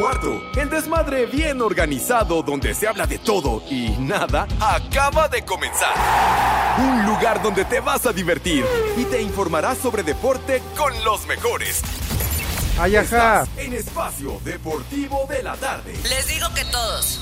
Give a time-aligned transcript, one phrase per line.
[0.00, 0.42] cuarto.
[0.56, 5.94] El desmadre bien organizado donde se habla de todo y nada acaba de comenzar.
[6.78, 8.64] Un lugar donde te vas a divertir
[8.96, 11.82] y te informarás sobre deporte con los mejores.
[12.78, 13.42] Ay, ajá.
[13.42, 15.92] Estás en Espacio Deportivo de la Tarde.
[16.08, 17.20] Les digo que todos.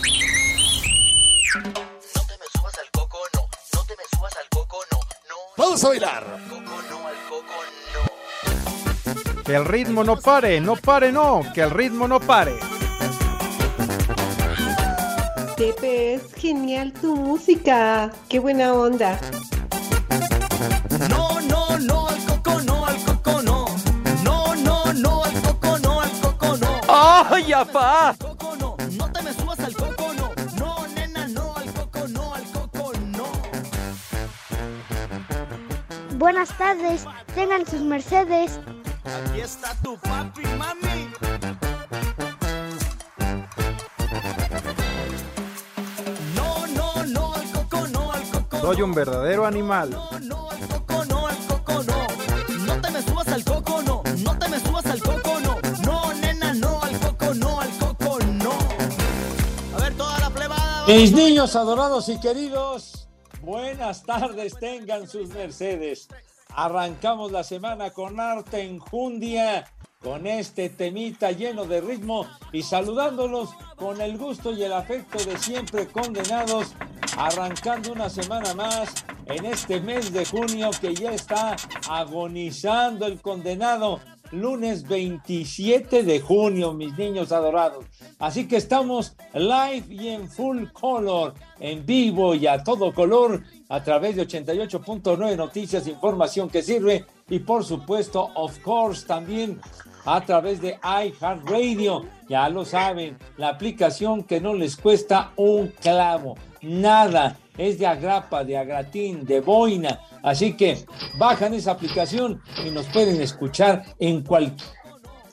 [1.56, 3.48] No te me subas al coco, no.
[3.74, 4.98] No te me subas al coco, no.
[5.28, 5.34] No.
[5.56, 6.24] Vamos a bailar.
[6.48, 7.77] Coco, no, al coco, no.
[9.48, 11.40] Que el ritmo no pare, no pare, no.
[11.54, 12.52] Que el ritmo no pare.
[15.56, 18.10] Pepe, es genial tu música.
[18.28, 19.18] Qué buena onda.
[21.08, 23.64] No, no, no, al coco no, al coco no.
[24.22, 26.80] No, no, no, al coco no, al coco no.
[26.86, 28.14] ¡Ay, apá!
[28.18, 30.30] Coco no, no te me subas al coco no.
[30.58, 33.24] No, nena, no, al coco no, al coco no.
[36.18, 38.60] Buenas tardes, tengan sus mercedes.
[39.08, 41.08] Aquí está tu papi, mami.
[46.34, 49.90] No, no, no, al coco no, al coco Soy un verdadero animal.
[49.90, 50.10] no.
[50.20, 52.06] No, al coco no, al coco no.
[52.66, 54.02] No te me subas al coco no.
[54.18, 55.58] No te me subas al coco no.
[55.84, 58.52] No, nena, no, al coco no, al coco no.
[59.74, 60.84] A ver, toda la plebada.
[60.86, 63.08] Mis niños adorados y queridos,
[63.40, 66.08] buenas tardes, tengan sus mercedes.
[66.60, 69.64] Arrancamos la semana con arte enjundia,
[70.02, 75.38] con este temita lleno de ritmo y saludándolos con el gusto y el afecto de
[75.38, 76.74] siempre condenados,
[77.16, 78.92] arrancando una semana más
[79.26, 81.54] en este mes de junio que ya está
[81.88, 84.00] agonizando el condenado.
[84.32, 87.86] Lunes 27 de junio, mis niños adorados.
[88.18, 93.82] Así que estamos live y en full color, en vivo y a todo color, a
[93.82, 99.60] través de 88.9 Noticias, información que sirve y por supuesto, of course, también
[100.04, 102.06] a través de iHeartRadio.
[102.28, 107.36] Ya lo saben, la aplicación que no les cuesta un clavo, nada.
[107.58, 110.00] Es de agrapa, de agratín, de boina.
[110.22, 110.84] Así que
[111.18, 114.78] bajan esa aplicación y nos pueden escuchar en cualquier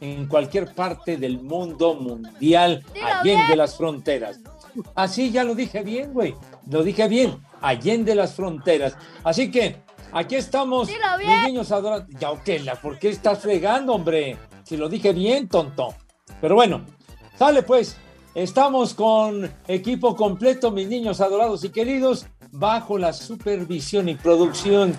[0.02, 4.40] en cualquier parte del mundo mundial, allende las fronteras.
[4.94, 6.36] Así ya lo dije bien, güey.
[6.70, 7.38] Lo dije bien.
[7.62, 8.96] Allende las fronteras.
[9.24, 12.06] Así que aquí estamos, mis niños adorados.
[12.20, 14.38] Ya, ok, la- ¿por qué estás fregando, hombre?
[14.64, 15.96] Si lo dije bien, tonto.
[16.42, 16.82] Pero bueno,
[17.38, 17.98] sale pues.
[18.34, 24.94] Estamos con equipo completo, mis niños adorados y queridos, bajo la supervisión y producción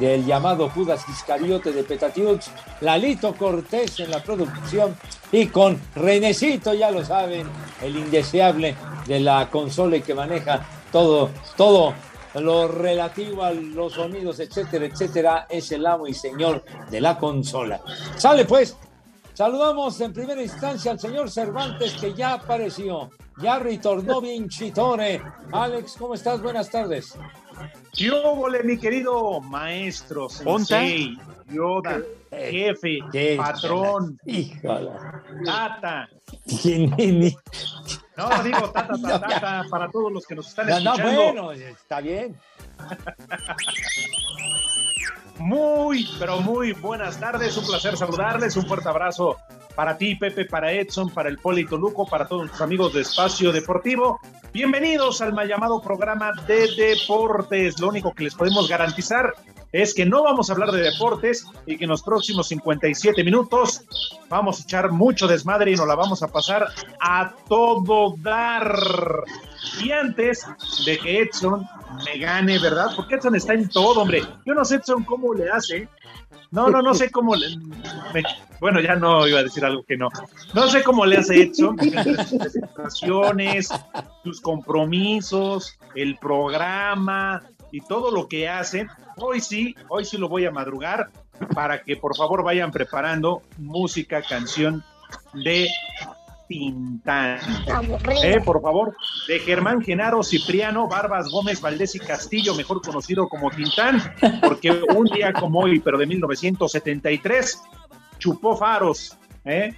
[0.00, 4.96] del llamado Judas Iscariote de Petatiux, Lalito Cortés en la producción
[5.30, 7.46] y con Renecito, ya lo saben,
[7.82, 8.74] el indeseable
[9.06, 11.94] de la consola y que maneja todo, todo
[12.34, 17.80] lo relativo a los sonidos, etcétera, etcétera, es el amo y señor de la consola.
[18.16, 18.76] Sale pues,
[19.38, 23.08] Saludamos en primera instancia al señor Cervantes que ya apareció,
[23.40, 25.22] ya retornó Vincitore.
[25.52, 26.42] Alex, ¿cómo estás?
[26.42, 27.16] Buenas tardes.
[27.94, 31.16] Yo, vole, mi querido maestro, sensei,
[31.52, 32.00] Yoda,
[32.32, 34.90] jefe, Qué patrón, Híjole.
[35.44, 36.08] tata.
[38.18, 41.22] No, digo tata, tata, tata, para todos los que nos están No, no, escuchando.
[41.44, 42.36] bueno, está bien.
[45.38, 47.56] Muy, pero muy buenas tardes.
[47.56, 48.56] Un placer saludarles.
[48.56, 49.36] Un fuerte abrazo
[49.74, 53.52] para ti, Pepe, para Edson, para el Polito Luco, para todos nuestros amigos de Espacio
[53.52, 54.18] Deportivo.
[54.52, 57.78] Bienvenidos al mal llamado programa de deportes.
[57.78, 59.32] Lo único que les podemos garantizar
[59.70, 63.84] es que no vamos a hablar de deportes y que en los próximos 57 minutos
[64.28, 66.66] vamos a echar mucho desmadre y nos la vamos a pasar
[67.00, 68.74] a todo dar.
[69.80, 70.44] Y antes
[70.86, 71.68] de que Edson
[72.04, 72.90] me gane, ¿verdad?
[72.94, 74.22] Porque Edson está en todo, hombre.
[74.44, 75.88] Yo no sé, Edson, cómo le hace.
[76.50, 77.46] No, no, no sé cómo le...
[78.60, 80.08] bueno, ya no iba a decir algo que no.
[80.54, 83.68] No sé cómo le hace Edson, sus presentaciones,
[84.24, 88.86] sus compromisos, el programa y todo lo que hace.
[89.16, 91.10] Hoy sí, hoy sí lo voy a madrugar
[91.54, 94.82] para que por favor vayan preparando música, canción
[95.34, 95.68] de
[96.48, 97.38] Tintán.
[98.24, 98.96] Eh, por favor,
[99.28, 104.02] de Germán Genaro Cipriano, Barbas Gómez Valdés y Castillo, mejor conocido como Tintán,
[104.42, 107.62] porque un día como hoy, pero de 1973,
[108.18, 109.16] chupó faros.
[109.44, 109.74] ¿eh?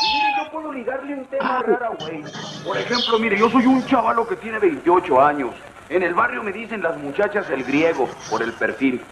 [0.00, 2.22] Mire, yo puedo ligarle un tema rara, güey.
[2.64, 5.54] Por ejemplo, mire, yo soy un chavalo que tiene 28 años.
[5.88, 9.02] En el barrio me dicen las muchachas el griego, por el perfil.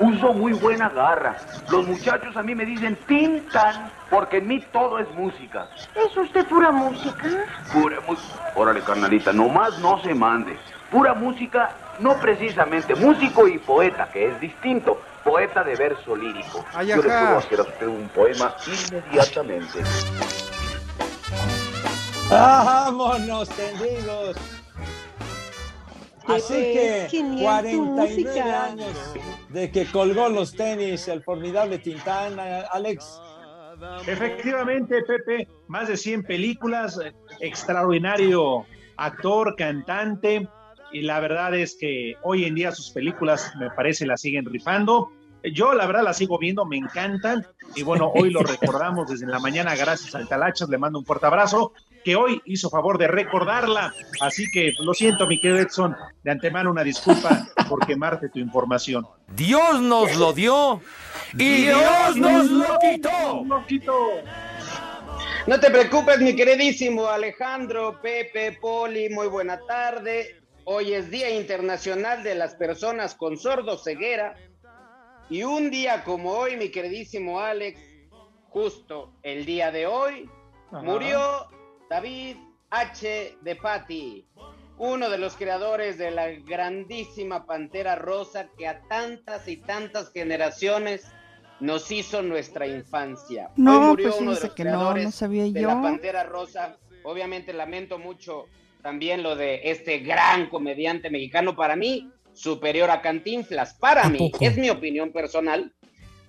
[0.00, 1.36] Uso muy buena garra.
[1.70, 5.68] Los muchachos a mí me dicen tintan, porque en mí todo es música.
[5.94, 7.24] ¿Es usted pura música?
[7.72, 8.52] Pura música.
[8.54, 10.56] Órale, carnalita, nomás no se mande.
[10.90, 15.00] Pura música, no precisamente músico y poeta, que es distinto.
[15.24, 16.64] poeta de verso lírico.
[16.74, 19.82] Ay, Yo le puedo hacer a usted un poema inmediatamente.
[22.30, 24.57] ¡Vámonos, tendidos!
[26.28, 28.64] Así que es genial tu 49 música.
[28.64, 29.14] años
[29.48, 33.20] de que colgó los tenis el formidable Tintán, Alex.
[34.06, 38.66] Efectivamente, Pepe, más de 100 películas, eh, extraordinario
[38.96, 40.48] actor, cantante,
[40.92, 45.10] y la verdad es que hoy en día sus películas me parece las siguen rifando.
[45.54, 47.46] Yo la verdad las sigo viendo, me encantan,
[47.76, 51.26] y bueno, hoy lo recordamos desde la mañana gracias al Talachas, le mando un fuerte
[51.26, 51.72] abrazo,
[52.04, 56.70] que hoy hizo favor de recordarla, así que lo siento, mi querido Edson, de antemano
[56.70, 59.06] una disculpa por quemarte tu información.
[59.28, 60.80] Dios nos lo dio
[61.34, 63.44] y Dios nos lo quitó.
[65.46, 70.42] No te preocupes, mi queridísimo Alejandro, Pepe, Poli, muy buena tarde.
[70.64, 74.36] Hoy es Día Internacional de las Personas con Sordo Ceguera.
[75.30, 77.80] Y un día como hoy, mi queridísimo Alex,
[78.50, 80.28] justo el día de hoy,
[80.70, 80.82] Ajá.
[80.82, 81.46] murió
[81.88, 82.36] David
[82.70, 83.38] H.
[83.40, 84.26] de Patti,
[84.78, 91.06] uno de los creadores de la grandísima Pantera Rosa que a tantas y tantas generaciones
[91.60, 93.50] nos hizo nuestra infancia.
[93.56, 95.68] No, Hoy murió pues uno de los que no, creadores no sabía de yo.
[95.68, 96.76] la Pantera Rosa.
[97.04, 98.46] Obviamente lamento mucho
[98.82, 103.74] también lo de este gran comediante mexicano para mí, superior a Cantinflas.
[103.74, 105.72] Para mí, es mi opinión personal,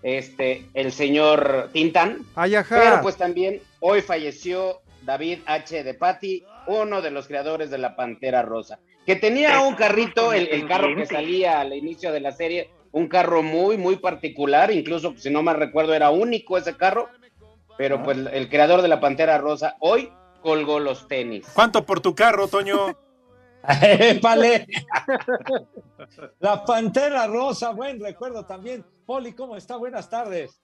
[0.01, 2.25] este, el señor Tintán.
[2.35, 2.79] Ay, ajá.
[2.81, 5.83] Pero pues también hoy falleció David H.
[5.83, 10.47] de Patti, uno de los creadores de la Pantera Rosa, que tenía un carrito, el,
[10.49, 15.13] el carro que salía al inicio de la serie, un carro muy, muy particular, incluso
[15.17, 17.09] si no mal recuerdo era único ese carro,
[17.77, 20.11] pero pues el creador de la Pantera Rosa hoy
[20.41, 21.47] colgó los tenis.
[21.53, 22.97] ¿Cuánto por tu carro, Toño?
[23.81, 24.67] ¡Épale!
[26.39, 28.85] La Pantera Rosa, buen recuerdo también.
[29.05, 29.75] Poli, ¿cómo está?
[29.75, 30.61] Buenas tardes.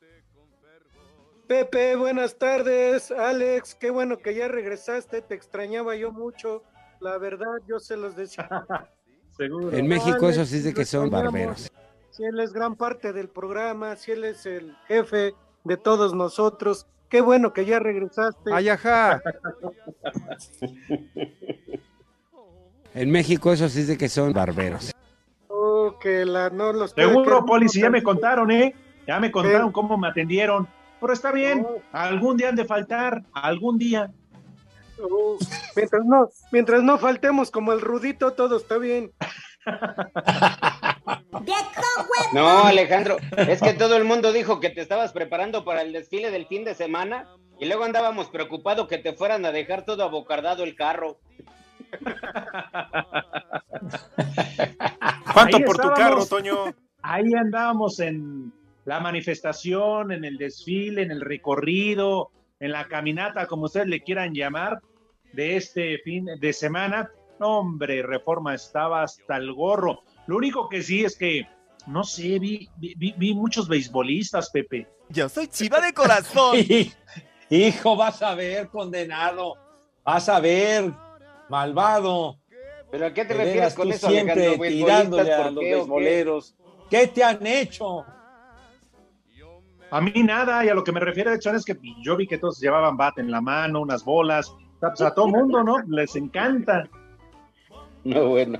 [1.47, 3.11] Pepe, buenas tardes.
[3.11, 5.21] Alex, qué bueno que ya regresaste.
[5.21, 6.63] Te extrañaba yo mucho.
[6.99, 8.49] La verdad, yo se los decía.
[9.37, 9.71] Seguro.
[9.71, 11.69] En México Alex, eso sí es de que son barberos.
[12.09, 15.33] Si él es gran parte del programa, si él es el jefe
[15.63, 16.87] de todos nosotros.
[17.09, 18.51] Qué bueno que ya regresaste.
[18.51, 19.21] Ay, ajá.
[22.93, 24.93] En México eso sí es de que son barberos.
[25.49, 28.73] Oh, que la, no los Seguro, Poli, si ya me contaron, ¿eh?
[29.05, 30.67] Ya me contaron cómo me atendieron.
[31.05, 34.11] Pero está bien, algún día han de faltar, algún día.
[34.99, 35.37] Oh,
[35.75, 39.11] mientras no, mientras no faltemos como el rudito, todo está bien.
[42.33, 46.31] No, Alejandro, es que todo el mundo dijo que te estabas preparando para el desfile
[46.31, 47.27] del fin de semana
[47.59, 51.19] y luego andábamos preocupados que te fueran a dejar todo abocardado el carro.
[55.33, 56.73] ¿Cuánto Ahí por tu carro, Toño?
[57.03, 58.51] Ahí andábamos en
[58.85, 64.33] la manifestación, en el desfile, en el recorrido, en la caminata, como ustedes le quieran
[64.33, 64.79] llamar,
[65.33, 67.11] de este fin de semana.
[67.39, 70.03] No, hombre, Reforma estaba hasta el gorro.
[70.27, 71.47] Lo único que sí es que,
[71.87, 74.87] no sé, vi, vi, muchos beisbolistas, Pepe.
[75.09, 76.57] Yo soy chiva de corazón.
[77.49, 79.55] Hijo, vas a ver, condenado.
[80.03, 80.91] Vas a ver,
[81.49, 82.37] malvado.
[82.91, 84.67] ¿Pero a qué te refieres con eso, siempre Alejandro?
[84.69, 86.55] tirándole ¿Beisbolistas a por los beisboleros.
[86.89, 88.05] ¿Qué te han hecho?
[89.91, 92.37] A mí nada, y a lo que me refiero, Edson, es que yo vi que
[92.37, 94.53] todos llevaban bat en la mano, unas bolas.
[94.79, 95.79] Pues a todo mundo, ¿no?
[95.87, 96.89] Les encanta.
[98.03, 98.59] No, bueno.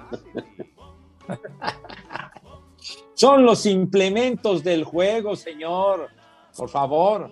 [3.14, 6.10] Son los implementos del juego, señor.
[6.56, 7.32] Por favor.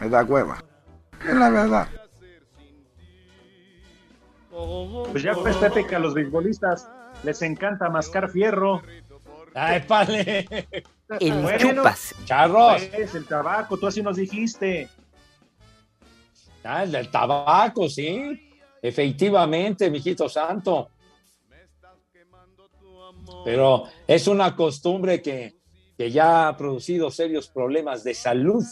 [0.00, 0.62] Me da cueva.
[1.26, 1.88] Es la verdad.
[5.10, 6.90] Pues ya pues, Pepe, que a los beisbolistas
[7.22, 8.82] les encanta mascar fierro.
[9.54, 10.46] ¡Ay, pale!
[11.20, 12.14] El Bueno, chupas.
[12.24, 12.82] Charros.
[12.82, 14.88] Es el tabaco, tú así nos dijiste.
[16.64, 18.50] Ah, el del tabaco, sí.
[18.80, 20.88] Efectivamente, mijito santo.
[23.44, 25.56] Pero es una costumbre que,
[25.96, 28.64] que ya ha producido serios problemas de salud,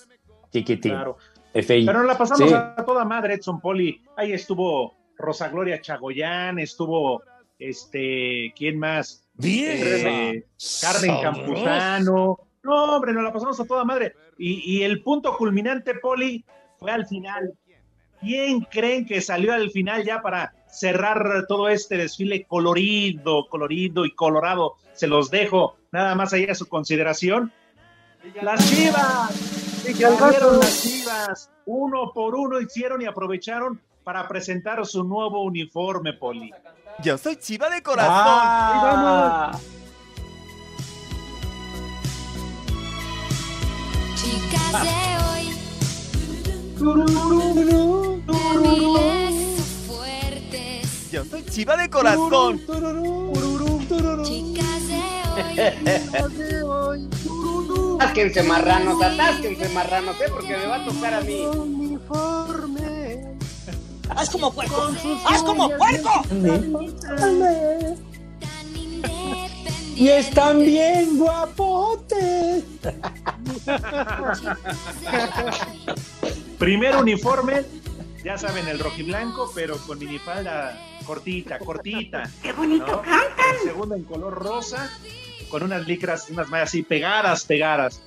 [0.52, 0.92] chiquitín.
[0.92, 1.16] Claro.
[1.52, 2.54] Pero la pasamos sí.
[2.54, 4.02] a toda madre, Edson Poli.
[4.16, 7.22] Ahí estuvo Rosa Gloria Chagoyán, estuvo
[7.58, 9.26] este, ¿quién más?
[9.42, 10.44] Eh,
[10.80, 11.22] Carmen Sabroso.
[11.22, 12.38] Campuzano.
[12.62, 14.14] No, hombre, nos la pasamos a toda madre.
[14.38, 16.44] Y, y el punto culminante, Poli,
[16.78, 17.54] fue al final.
[18.20, 24.14] ¿Quién creen que salió al final ya para cerrar todo este desfile colorido, colorido y
[24.14, 24.76] colorado?
[24.92, 27.50] Se los dejo nada más ahí a su consideración.
[28.42, 29.32] Las chivas.
[29.82, 31.50] Salieron las chivas.
[31.64, 36.52] Uno por uno hicieron y aprovecharon para presentar su nuevo uniforme, Poli.
[36.98, 38.12] Yo soy chiva de corazón.
[38.14, 39.50] Ah.
[39.52, 39.62] vamos.
[44.16, 44.88] Chicas de
[45.24, 45.44] hoy.
[49.86, 51.10] fuertes.
[51.10, 52.60] Yo soy chiva de corazón.
[54.24, 57.08] Chicas de hoy.
[58.00, 60.26] Atásquense marranos, atásquense marranos, ¿eh?
[60.30, 61.46] Porque me va a tocar a mí.
[64.16, 64.90] ¡Haz como puerco!
[65.26, 66.10] ¡Haz como puerco!
[69.96, 72.64] Y están bien guapotes.
[76.58, 77.64] Primer uniforme,
[78.24, 82.22] ya saben, el rojiblanco, pero con minifalda cortita, cortita.
[82.42, 83.02] ¡Qué bonito ¿no?
[83.02, 83.56] cantan!
[83.60, 84.90] El segundo en color rosa,
[85.50, 88.00] con unas licras, unas mallas así pegadas, pegadas.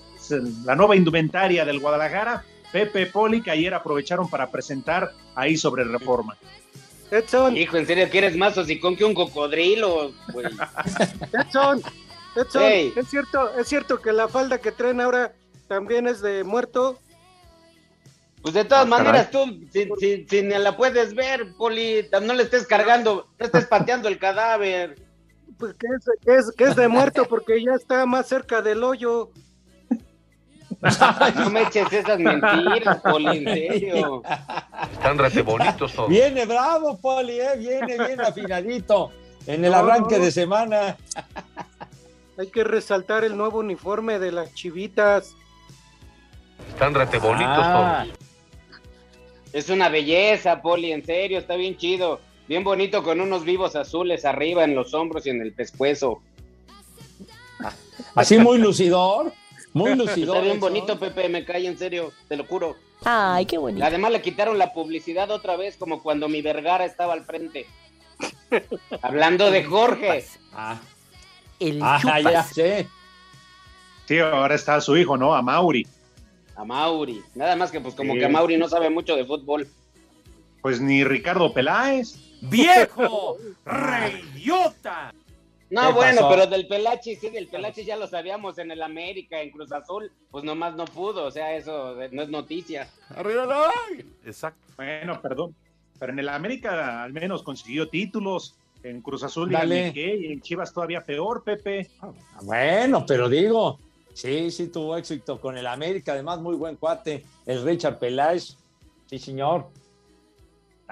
[0.65, 2.43] La nueva indumentaria del Guadalajara.
[2.71, 6.37] Pepe Poli, que ayer aprovecharon para presentar ahí sobre Reforma.
[7.11, 10.47] Edson, Hijo, ¿en serio quieres más hocicón que un cocodrilo, güey?
[11.33, 11.81] Edson,
[12.35, 12.63] Edson,
[12.95, 15.33] es cierto, es cierto que la falda que traen ahora
[15.67, 16.99] también es de muerto.
[18.41, 22.33] Pues de todas Ah, maneras, tú, si, si, si ni la puedes ver, Poli, no
[22.33, 24.95] le estés cargando, no estés pateando el cadáver.
[25.57, 28.83] Pues que es, que es, que es de muerto porque ya está más cerca del
[28.83, 29.29] hoyo.
[31.35, 34.21] No me eches esas mentiras, Poli, en serio.
[34.93, 36.09] Están rete bonitos todos.
[36.09, 37.55] Viene bravo, Poli, ¿eh?
[37.57, 39.11] Viene bien afinadito
[39.47, 40.23] en el No, arranque no.
[40.25, 40.97] de semana.
[42.37, 45.35] Hay que resaltar el nuevo uniforme de las chivitas.
[46.69, 48.05] Están rete bonitos Ah.
[48.05, 48.17] todos.
[49.53, 52.19] Es una belleza, Poli, en serio, está bien chido.
[52.47, 56.21] Bien bonito con unos vivos azules arriba en los hombros y en el pescuezo.
[58.15, 59.31] Así muy lucidor.
[59.73, 60.37] Muy lucidor.
[60.37, 62.75] Está bien bonito, Pepe, me cae en serio, te lo juro.
[63.03, 63.85] Ay, qué bonito.
[63.85, 67.65] Además le quitaron la publicidad otra vez, como cuando mi Vergara estaba al frente.
[69.01, 70.25] Hablando de Jorge.
[70.53, 70.79] Ah,
[71.59, 72.23] El ah, chupas.
[72.23, 72.87] ya sé.
[74.07, 75.33] Sí, ahora está su hijo, ¿no?
[75.33, 75.87] A Mauri.
[76.55, 77.21] A Mauri.
[77.35, 78.19] Nada más que pues como Sí.
[78.19, 79.67] que Mauri no sabe mucho de fútbol.
[80.61, 82.15] Pues ni Ricardo Peláez.
[82.41, 83.37] ¡Viejo!
[83.65, 85.13] ¡Reyota!
[85.73, 86.29] No, ¿Qué bueno, pasó?
[86.29, 90.11] pero del Pelachi, sí, del Pelachi ya lo sabíamos en el América, en Cruz Azul,
[90.29, 92.87] pues nomás no pudo, o sea, eso no es noticia.
[93.09, 93.71] ¡Arriba!
[94.23, 94.61] Exacto.
[94.75, 95.55] Bueno, perdón.
[95.97, 98.55] Pero en el América al menos consiguió títulos.
[98.83, 99.93] En Cruz Azul, Dale.
[99.95, 101.89] Y en Chivas todavía peor, Pepe.
[102.41, 103.79] Bueno, pero digo,
[104.13, 108.57] sí, sí tuvo éxito con el América, además muy buen cuate, el Richard Peláez.
[109.07, 109.69] Sí, señor.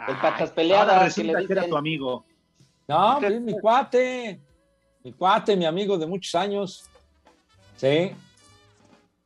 [0.07, 2.25] El patas Ahora peleadas, que que era tu amigo.
[2.87, 4.39] No, pues, mi cuate,
[5.03, 6.85] mi cuate, mi amigo de muchos años.
[7.77, 8.11] Sí.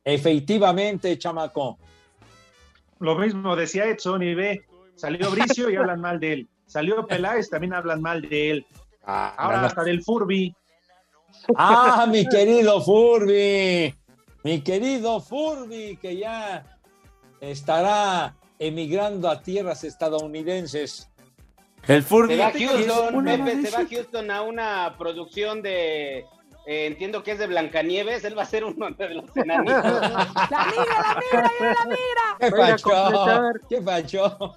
[0.04, 1.78] Efectivamente, chamaco.
[2.98, 4.64] Lo mismo decía Edson y ve,
[4.94, 6.48] salió Bricio y hablan mal de él.
[6.66, 8.66] Salió Peláez, también hablan mal de él.
[9.04, 9.66] Ahora no.
[9.66, 10.54] hasta del Furby.
[11.56, 13.94] Ah, mi querido Furby,
[14.42, 16.64] mi querido Furby, que ya
[17.40, 21.08] estará emigrando a tierras estadounidenses.
[21.88, 22.34] El Furby.
[22.34, 22.52] Se va a.
[22.52, 23.86] Houston, Una Pepe, se va a.
[23.86, 26.26] Houston a una producción de,
[26.66, 29.84] eh, entiendo que es de Blancanieves, él va a ser uno de los enanitos.
[29.84, 32.36] ¡La mira, la mira, mira, la mira!
[32.40, 33.60] ¿Qué completar.
[33.68, 34.54] ¿Qué pacho?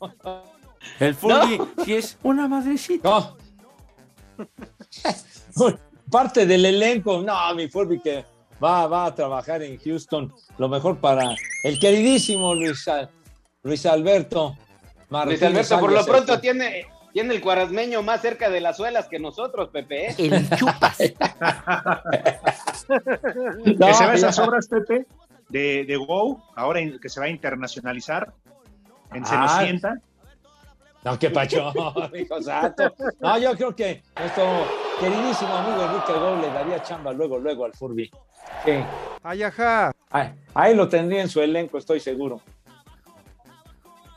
[1.00, 3.08] El Furby, sí es una madrecita.
[3.10, 3.38] No.
[6.12, 7.22] Parte del elenco.
[7.22, 8.26] No, mi Furby que
[8.64, 10.34] va, va a trabajar en Houston.
[10.58, 12.90] Lo mejor para el queridísimo Luis,
[13.62, 14.58] Luis Alberto
[15.10, 15.42] Martínez.
[15.42, 16.88] Luis Alberto, por lo pronto tiene,
[17.20, 20.12] tiene el cuaresmeño más cerca de las suelas que nosotros, Pepe.
[20.12, 20.16] ¿eh?
[20.18, 20.98] El chupas.
[22.90, 24.14] No, que se ya.
[24.14, 25.06] esas obras, Pepe,
[25.50, 28.34] de, de Go, ahora en- que se va a internacionalizar
[29.14, 29.48] en Ah.
[29.60, 29.96] Cenicienta.
[31.04, 31.72] No, qué pacho,
[32.16, 32.92] hijo santo.
[33.20, 34.44] No, yo creo que nuestro
[35.00, 38.10] queridísimo amigo Enrique Gol le daría chamba luego, luego al Furby.
[38.66, 38.72] Sí.
[39.22, 39.92] Ay, ajá.
[40.10, 42.42] Ahí, ahí lo tendría en su elenco, estoy seguro.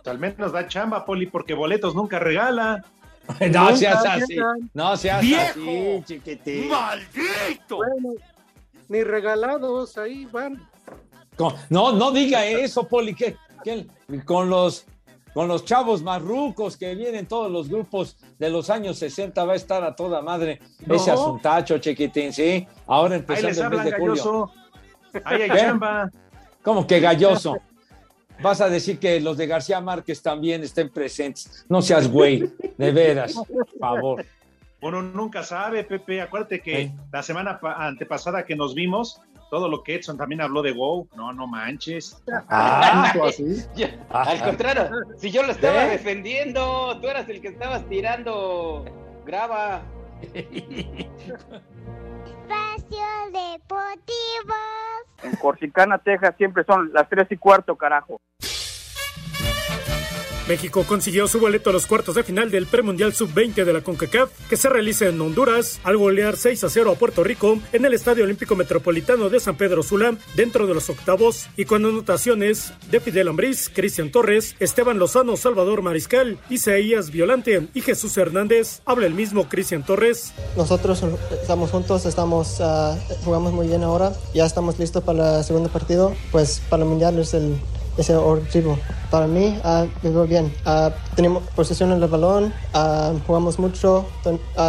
[0.05, 2.85] Al menos da chamba, Poli, porque boletos nunca regala.
[3.41, 4.35] No Nunca seas así.
[4.35, 4.71] llegan.
[4.75, 5.61] No seas ¡Viejo!
[5.61, 6.69] así, chiquitín.
[6.69, 7.77] ¡Maldito!
[7.77, 8.15] Bueno,
[8.89, 10.61] ni regalados, ahí van.
[11.37, 13.87] Con- No, no diga eso, Poli, que, que
[14.25, 14.87] con los
[15.35, 19.57] con los chavos marrucos que vienen todos los grupos de los años 60 va a
[19.57, 20.97] estar a toda madre No.
[20.97, 22.67] ese asuntacho, chiquitín, ¿sí?
[22.87, 24.51] Ahora Ahí empezando les el mes de julio.
[25.25, 25.57] Ahí hay ¿Qué?
[25.59, 26.11] chamba.
[26.63, 27.57] ¿Cómo que galloso?
[28.41, 31.65] Vas a decir que los de García Márquez también estén presentes.
[31.69, 34.25] No seas güey, de veras, por favor.
[34.81, 36.21] Uno nunca sabe, Pepe.
[36.21, 40.61] Acuérdate que la semana pa- antepasada que nos vimos, todo lo que Edson también habló
[40.63, 41.07] de Go.
[41.15, 42.21] No, no manches.
[42.49, 43.11] Ah.
[43.13, 43.63] Tanto así.
[43.77, 44.25] Yo- Ah.
[44.31, 45.91] al contrario, si yo lo estaba ¿Eh?
[45.91, 48.85] defendiendo, tú eras el que estabas tirando.
[49.25, 49.83] Graba.
[53.33, 54.55] Deportivo.
[55.23, 58.21] En Corsicana, Texas, siempre son las tres y cuarto, carajo.
[60.49, 64.31] México consiguió su boleto a los cuartos de final del premundial sub-20 de la CONCACAF,
[64.49, 67.95] que se realiza en Honduras, al golear 6 a 0 a Puerto Rico en el
[67.95, 73.01] Estadio Olímpico Metropolitano de San Pedro Sula, dentro de los octavos, y con anotaciones de
[73.01, 78.81] Fidel Ambriz, Cristian Torres, Esteban Lozano, Salvador Mariscal, Isaías Violante y Jesús Hernández.
[78.85, 80.33] Habla el mismo Cristian Torres.
[80.57, 81.03] Nosotros
[81.41, 86.15] estamos juntos, estamos ah, jugamos muy bien ahora, ya estamos listos para el segundo partido,
[86.31, 87.57] pues para el mundial es el
[87.97, 88.79] es el objetivo.
[89.11, 90.53] Para mí, ah, me bien.
[90.65, 94.07] Ah, tenemos posesión en el balón, ah, jugamos mucho,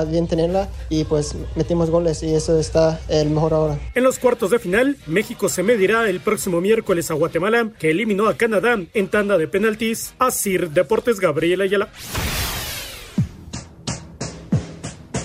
[0.10, 3.80] bien tenerla y pues metimos goles y eso está el mejor ahora.
[3.96, 8.28] En los cuartos de final, México se medirá el próximo miércoles a Guatemala, que eliminó
[8.28, 10.14] a Canadá en tanda de penaltis.
[10.20, 11.90] A Sir Deportes Gabriel Ayala.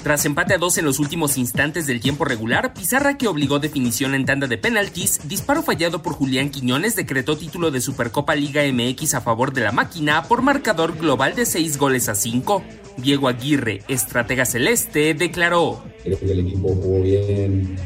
[0.03, 4.15] Tras empate a dos en los últimos instantes del tiempo regular, Pizarra, que obligó definición
[4.15, 9.15] en tanda de penaltis, disparo fallado por Julián Quiñones decretó título de Supercopa Liga MX
[9.15, 12.63] a favor de la máquina por marcador global de 6 goles a 5.
[12.97, 15.85] Diego Aguirre, estratega celeste, declaró.
[16.03, 17.77] Creo que el equipo jugó bien,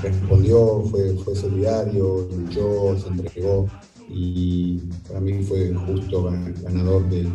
[0.00, 3.68] respondió, fue, solidario, luchó, se entregó
[4.08, 4.78] y
[5.08, 7.32] para mí fue justo gan- ganador del,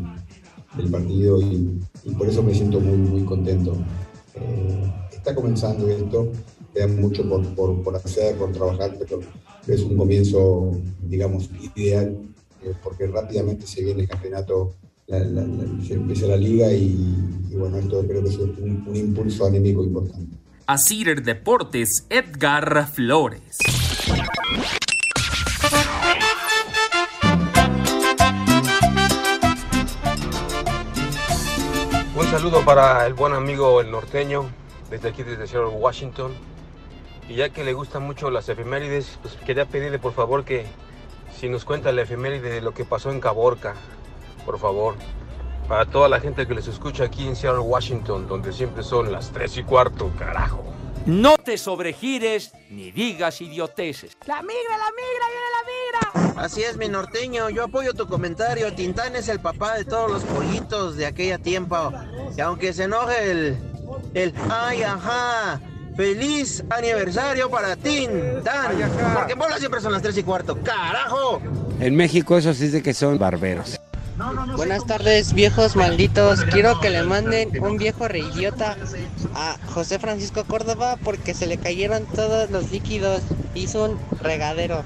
[0.77, 3.75] del partido y, y por eso me siento muy, muy contento.
[4.41, 6.31] Eh, está comenzando esto,
[6.73, 9.19] queda mucho por, por, por hacer, por trabajar, pero
[9.67, 10.71] es un comienzo,
[11.03, 12.17] digamos, ideal
[12.63, 14.73] eh, porque rápidamente se viene el campeonato,
[15.07, 17.15] la- la- la- se empieza la liga y,
[17.49, 20.37] y bueno, esto creo que es un, un impulso anímico importante.
[20.67, 23.57] A Cider Deportes, Edgar Flores.
[32.39, 34.49] Saludo para el buen amigo el norteño,
[34.89, 36.31] desde aquí, desde Seattle, Washington.
[37.27, 40.65] Y ya que le gustan mucho las efemérides, pues quería pedirle por favor que
[41.37, 43.75] si nos cuenta la efeméride de lo que pasó en Caborca,
[44.45, 44.95] por favor.
[45.67, 49.31] Para toda la gente que les escucha aquí en Seattle, Washington, donde siempre son las
[49.31, 50.63] 3 y cuarto, carajo.
[51.05, 54.15] No te sobregires ni digas idioteces.
[54.25, 56.41] La migra, la migra, viene la migra.
[56.41, 57.49] Así es, mi norteño.
[57.49, 58.73] Yo apoyo tu comentario.
[58.73, 61.91] Tintán es el papá de todos los pollitos de aquella tiempo.
[62.37, 63.57] Y aunque se enoje el.
[64.13, 64.33] El.
[64.49, 65.59] ¡Ay, ajá!
[65.95, 68.77] ¡Feliz aniversario para Tintán!
[69.13, 70.57] Porque en Puebla siempre son las 3 y cuarto.
[70.63, 71.41] ¡Carajo!
[71.79, 73.79] En México eso sí de que son barberos.
[74.55, 76.43] Buenas tardes, viejos malditos.
[76.45, 78.75] Quiero que le manden un viejo reidiota
[79.33, 83.21] a José Francisco Córdoba porque se le cayeron todos los líquidos.
[83.55, 84.83] Hizo un regadero.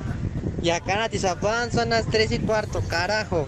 [0.61, 3.47] Y acá en Atizapán son las 3 y cuarto, carajo.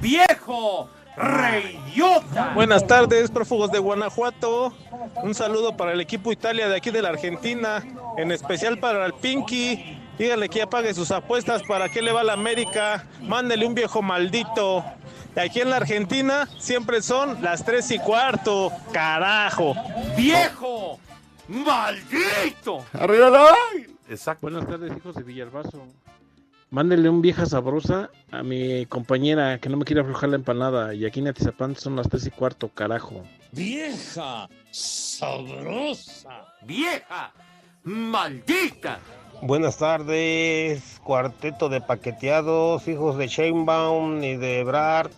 [0.00, 0.88] ¡Viejo!
[1.16, 2.52] ¡Reidiota!
[2.54, 4.74] Buenas tardes, prófugos de Guanajuato.
[5.22, 7.82] Un saludo para el equipo Italia de aquí de la Argentina,
[8.18, 9.98] en especial para el Pinky.
[10.18, 13.06] Dígale que ya pague sus apuestas para que le va a la América.
[13.22, 14.84] Mándele un viejo maldito.
[15.34, 18.70] Y aquí en la Argentina siempre son las tres y cuarto.
[18.92, 19.74] Carajo.
[20.16, 20.98] ¡Viejo!
[21.48, 22.84] ¡Maldito!
[24.08, 24.48] Exacto.
[24.50, 25.86] Buenas tardes, hijos de Villalbazo.
[26.76, 30.92] Mándele un vieja sabrosa a mi compañera que no me quiere aflojar la empanada.
[30.92, 33.22] Y aquí en Atizapán son las tres y cuarto, carajo.
[33.52, 36.44] Vieja, sabrosa.
[36.66, 37.32] ¡Vieja!
[37.82, 38.98] ¡Maldita!
[39.40, 45.10] Buenas tardes, cuarteto de paqueteados, hijos de Sheinbaum y de Ebrard.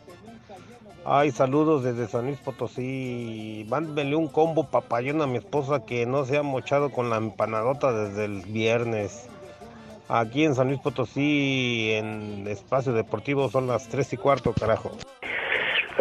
[1.04, 3.66] Ay, saludos desde San Luis Potosí.
[3.68, 7.90] Mándenle un combo papayón a mi esposa que no se ha mochado con la empanadota
[7.90, 9.28] desde el viernes.
[10.08, 14.90] Aquí en San Luis Potosí, en Espacio Deportivo, son las tres y cuarto, carajo.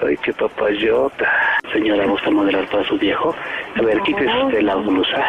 [0.02, 1.30] Ay, qué papayota.
[1.74, 3.36] Señora, ¿gusta moderar para su viejo?
[3.76, 5.28] A ver, quítese usted la blusa.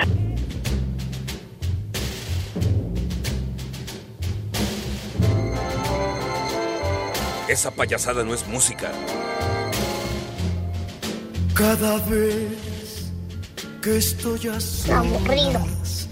[7.49, 8.93] Esa payasada no es música.
[11.55, 13.13] Cada vez
[13.83, 16.09] que estoy a solas,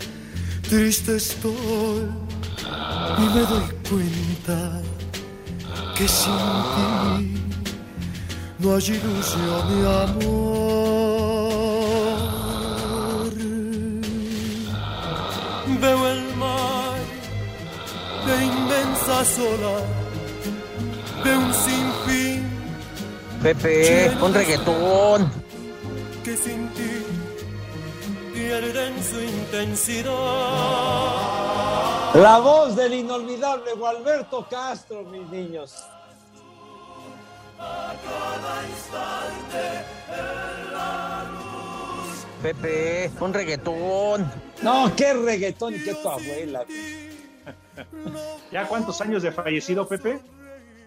[0.68, 2.25] triste estoy
[3.18, 4.58] y me doy cuenta
[5.96, 6.32] que sin
[6.74, 6.86] ti
[8.58, 10.56] no hay ilusión ni amor.
[15.80, 17.00] Veo el mar
[18.26, 19.84] de inmensas olas,
[21.24, 22.56] de un sinfín
[23.42, 25.30] Pepe, pon reggaetón.
[26.24, 27.05] que sin ti
[28.46, 30.12] pierden su intensidad.
[32.14, 35.84] La voz del inolvidable Gualberto Castro, mis niños.
[42.40, 44.30] Pepe, pon reggaetón.
[44.62, 46.64] No, qué reggaetón y qué tu abuela.
[48.52, 50.20] ¿Ya cuántos años de fallecido, Pepe?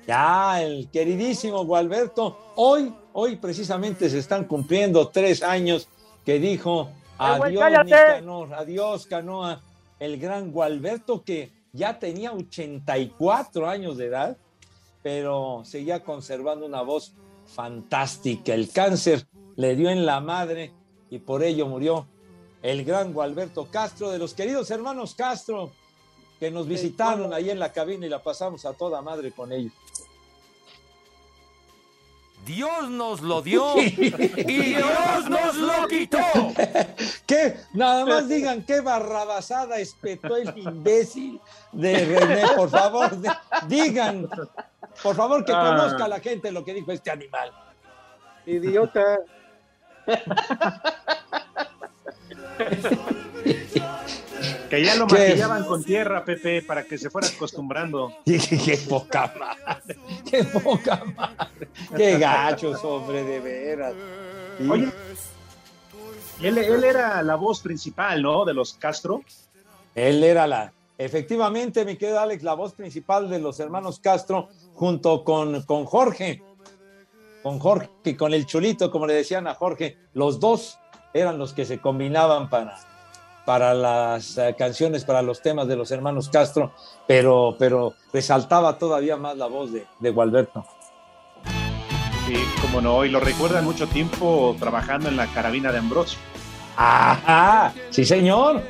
[0.07, 2.53] Ya, el queridísimo Gualberto.
[2.55, 5.89] Hoy, hoy precisamente se están cumpliendo tres años
[6.25, 9.61] que dijo adiós, Nicanor, adiós, Canoa.
[9.99, 14.37] El gran Gualberto que ya tenía 84 años de edad,
[15.03, 17.13] pero seguía conservando una voz
[17.45, 18.53] fantástica.
[18.53, 20.71] El cáncer le dio en la madre
[21.09, 22.07] y por ello murió
[22.61, 25.71] el gran Gualberto Castro, de los queridos hermanos Castro,
[26.39, 29.73] que nos visitaron ahí en la cabina y la pasamos a toda madre con ellos.
[32.49, 33.91] Dios nos lo dio y
[34.73, 36.17] Dios nos lo quitó.
[37.27, 37.57] ¿Qué?
[37.73, 41.39] Nada más digan qué barrabasada espetó el imbécil
[41.71, 43.11] de René, por favor.
[43.67, 44.27] digan,
[45.03, 45.75] por favor, que Ah.
[45.77, 47.51] conozca la gente lo que dijo este animal.
[48.47, 49.19] Idiota.
[54.69, 58.13] Que ya lo maquillaban con tierra, Pepe, para que se fuera acostumbrando.
[58.25, 59.97] qué, poca madre,
[60.29, 63.93] qué poca madre, qué gachos, hombre, de veras.
[64.57, 64.69] Sí.
[64.69, 64.89] Oye,
[66.41, 68.45] él, él era la voz principal, ¿no?
[68.45, 69.23] De los Castro.
[69.95, 75.23] Él era la, efectivamente, mi querido Alex, la voz principal de los hermanos Castro, junto
[75.23, 76.43] con, con Jorge,
[77.41, 80.77] con Jorge, con el chulito, como le decían a Jorge, los dos
[81.13, 82.77] eran los que se combinaban para,
[83.49, 86.71] para las eh, canciones, para los temas de los hermanos Castro,
[87.07, 90.63] pero, pero resaltaba todavía más la voz de, de Gualberto.
[92.27, 96.19] Sí, como no, y lo recuerdan mucho tiempo trabajando en la carabina de Ambrosio.
[96.77, 98.61] Ah, sí, señor.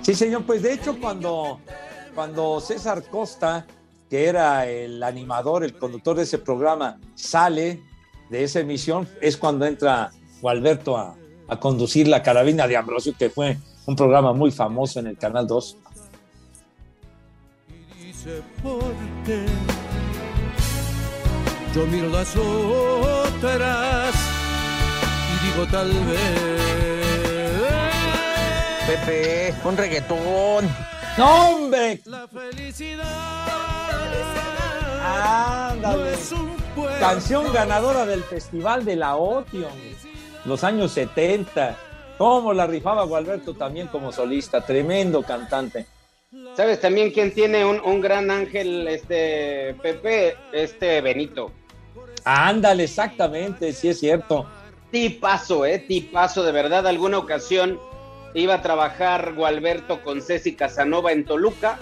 [0.00, 0.44] Sí, señor.
[0.44, 1.60] Pues de hecho, cuando,
[2.14, 3.66] cuando César Costa,
[4.08, 7.82] que era el animador, el conductor de ese programa, sale
[8.30, 11.14] de esa emisión, es cuando entra Gualberto a,
[11.48, 15.46] a conducir la carabina de Ambrosio, que fue un programa muy famoso en el Canal
[15.46, 15.76] 2.
[17.98, 18.82] dice por
[19.24, 19.46] qué.
[21.74, 24.14] Yo miro las otras
[25.32, 26.86] y digo tal vez.
[28.86, 30.68] Pepe, un reggaetón.
[31.18, 32.00] ¡No, hombre!
[32.04, 33.36] La felicidad
[35.06, 36.12] Ándale.
[37.00, 39.70] Canción ganadora del Festival de la Otion,
[40.44, 41.76] los años 70.
[42.18, 44.64] ¿Cómo la rifaba Gualberto también como solista?
[44.64, 45.86] Tremendo cantante.
[46.54, 50.36] ¿Sabes también quién tiene un, un gran ángel, este Pepe?
[50.52, 51.52] Este Benito.
[52.24, 54.46] Ándale, exactamente, sí es cierto.
[54.90, 56.86] Tipazo, eh, tipazo, de verdad.
[56.86, 57.78] Alguna ocasión
[58.34, 61.78] iba a trabajar Gualberto con Ceci Casanova en Toluca.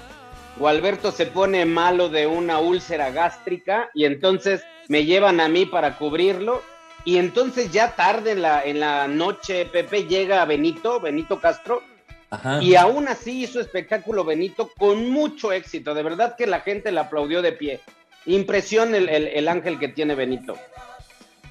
[0.57, 5.97] Gualberto se pone malo de una úlcera gástrica y entonces me llevan a mí para
[5.97, 6.62] cubrirlo.
[7.05, 11.83] Y entonces ya tarde en la, en la noche, Pepe, llega Benito, Benito Castro,
[12.31, 12.62] Ajá.
[12.62, 15.93] y aún así hizo espectáculo Benito con mucho éxito.
[15.95, 17.81] De verdad que la gente le aplaudió de pie.
[18.27, 20.57] Impresión el, el- el ángel que tiene Benito.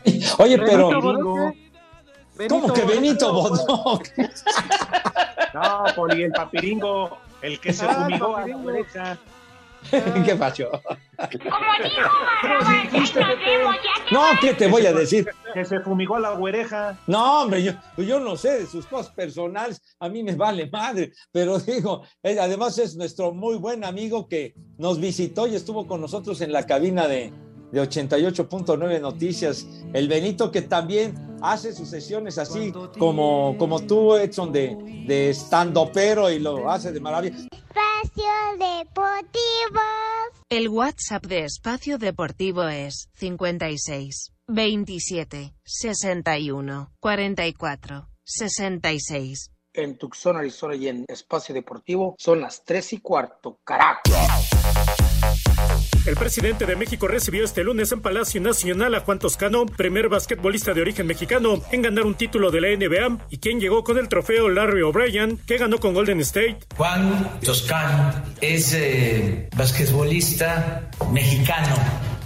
[0.40, 0.90] Oye, pero.
[2.50, 4.02] ¿Cómo que Benito Bodó?
[5.54, 9.18] No, Poli, el papiringo, el que se Ah, fumigó a la.
[10.26, 10.70] ¿Qué pasó?
[14.12, 15.28] No, ¿qué te voy a decir?
[15.54, 17.00] Que se fumigó a la oreja.
[17.08, 21.14] No, hombre, yo, yo no sé de sus cosas personales, a mí me vale madre,
[21.32, 26.02] pero digo, él además es nuestro muy buen amigo que nos visitó y estuvo con
[26.02, 27.32] nosotros en la cabina de,
[27.72, 34.52] de 88.9 Noticias, el Benito que también hace sus sesiones así como, como tú, Edson,
[34.52, 37.38] de, de estando pero y lo hace de maravilla.
[38.04, 38.26] Espacio
[38.60, 39.82] Deportivo.
[40.50, 49.52] El WhatsApp de Espacio Deportivo es 56 27 61 44 66.
[49.74, 54.02] En Tucson, Arizona y en Espacio Deportivo son las 3 y cuarto, carajo.
[56.06, 60.74] El presidente de México recibió este lunes en Palacio Nacional a Juan Toscano, primer basquetbolista
[60.74, 64.10] de origen mexicano en ganar un título de la NBA y quien llegó con el
[64.10, 66.60] trofeo Larry O'Brien, que ganó con Golden State.
[66.76, 71.76] Juan Toscano es eh, basquetbolista mexicano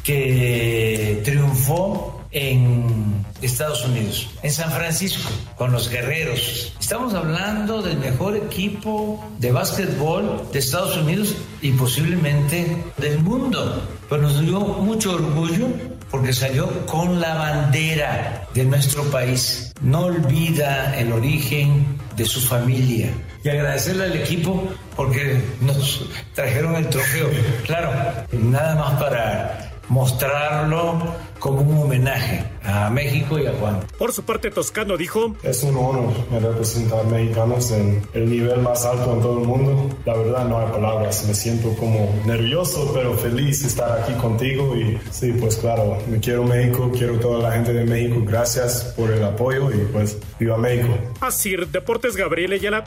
[0.04, 6.74] que triunfó en Estados Unidos, en San Francisco, con los guerreros.
[6.80, 13.82] Estamos hablando del mejor equipo de básquetbol de Estados Unidos y posiblemente del mundo.
[14.08, 15.68] Pero nos dio mucho orgullo
[16.12, 19.74] porque salió con la bandera de nuestro país.
[19.82, 23.12] No olvida el origen de su familia.
[23.44, 24.64] Y agradecerle al equipo
[24.96, 27.30] porque nos trajeron el trofeo.
[27.66, 27.92] Claro,
[28.32, 31.00] nada más para mostrarlo
[31.40, 33.80] como un homenaje a México y a Juan.
[33.98, 39.14] Por su parte, Toscano dijo: Es un honor representar mexicanos en el nivel más alto
[39.14, 39.90] en todo el mundo.
[40.06, 41.26] La verdad, no hay palabras.
[41.28, 44.76] Me siento como nervioso, pero feliz de estar aquí contigo.
[44.76, 48.22] Y sí, pues claro, me quiero México, quiero toda la gente de México.
[48.26, 50.94] Gracias por el apoyo y pues viva México.
[51.22, 52.84] Así, Deportes Gabriel Ayala.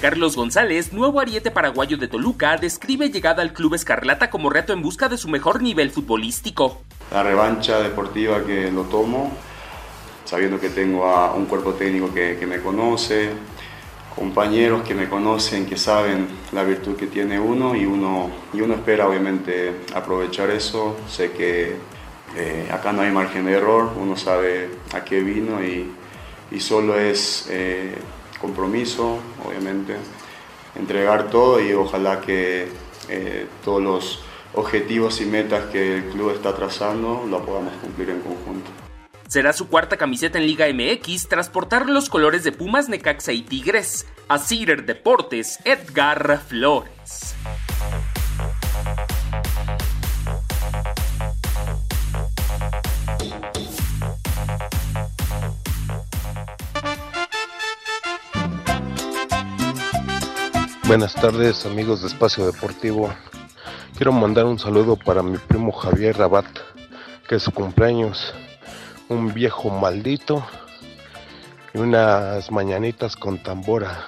[0.00, 4.80] Carlos González, nuevo ariete paraguayo de Toluca, describe llegada al club Escarlata como reto en
[4.80, 6.82] busca de su mejor nivel futbolístico.
[7.10, 9.32] La revancha deportiva que lo tomo,
[10.24, 13.30] sabiendo que tengo a un cuerpo técnico que, que me conoce,
[14.14, 18.74] compañeros que me conocen, que saben la virtud que tiene uno y uno, y uno
[18.74, 20.96] espera obviamente aprovechar eso.
[21.08, 21.74] Sé que
[22.36, 25.90] eh, acá no hay margen de error, uno sabe a qué vino y,
[26.52, 27.48] y solo es...
[27.50, 27.96] Eh,
[28.40, 29.96] compromiso, obviamente,
[30.74, 32.68] entregar todo y ojalá que
[33.08, 34.22] eh, todos los
[34.54, 38.70] objetivos y metas que el club está trazando lo podamos cumplir en conjunto.
[39.28, 43.42] Será su cuarta camiseta en Liga MX tras portar los colores de Pumas, Necaxa y
[43.42, 44.06] Tigres.
[44.26, 47.34] A Cider Deportes, Edgar Flores.
[60.88, 63.12] Buenas tardes amigos de Espacio Deportivo.
[63.94, 66.46] Quiero mandar un saludo para mi primo Javier Rabat,
[67.28, 68.32] que es su cumpleaños.
[69.10, 70.42] Un viejo maldito
[71.74, 74.06] y unas mañanitas con tambora.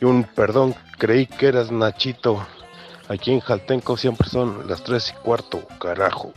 [0.00, 2.46] Y un perdón, creí que eras Nachito.
[3.10, 6.32] Aquí en Jaltenco siempre son las tres y cuarto, carajo.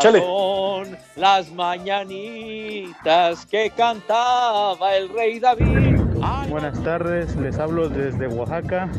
[0.00, 6.09] Son las mañanitas que cantaba el rey David.
[6.48, 8.90] Buenas tardes, les hablo desde Oaxaca.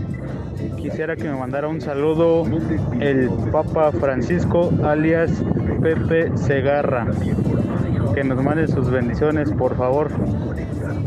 [0.78, 2.46] Quisiera que me mandara un saludo
[3.00, 5.32] el Papa Francisco alias
[5.82, 7.08] Pepe Segarra.
[8.16, 10.12] Que nos mande sus bendiciones, por favor.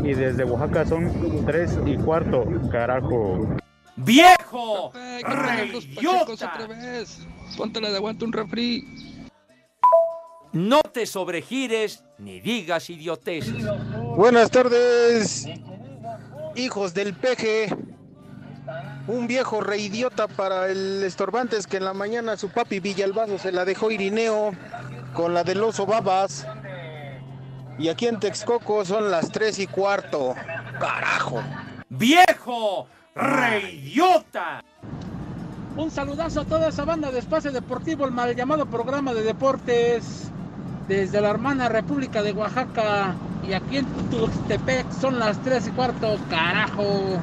[0.03, 1.11] Y desde Oaxaca son
[1.45, 3.47] tres y cuarto, carajo.
[3.97, 4.91] ¡Viejo!
[4.91, 7.25] otra vez!
[7.57, 9.15] Póntale de aguante un refri.
[10.53, 13.65] No te sobregires ni digas idioteces.
[14.15, 15.47] Buenas tardes,
[16.55, 17.75] hijos del peje.
[19.07, 23.65] Un viejo reidiota para el estorbantes que en la mañana su papi Villalbazo se la
[23.65, 24.51] dejó Irineo
[25.13, 26.47] con la del oso babas.
[27.77, 30.33] Y aquí en Texcoco son las tres y cuarto.
[30.79, 31.43] Carajo.
[31.89, 32.87] ¡Viejo!
[33.13, 34.63] ¡Reidiota!
[35.77, 40.31] Un saludazo a toda esa banda de Espacio Deportivo, el mal llamado programa de deportes
[40.87, 43.15] desde la hermana República de Oaxaca
[43.47, 47.21] y aquí en Tuxtepec son las 3 y cuarto, carajo.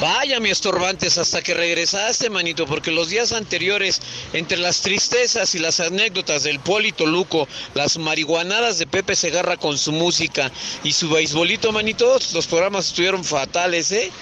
[0.00, 4.00] Vaya, mi estorbantes, hasta que regresaste, manito, porque los días anteriores,
[4.32, 9.76] entre las tristezas y las anécdotas del Polito Luco, las marihuanadas de Pepe Segarra con
[9.76, 10.52] su música
[10.84, 14.12] y su beisbolito, manito, los programas estuvieron fatales, ¿eh?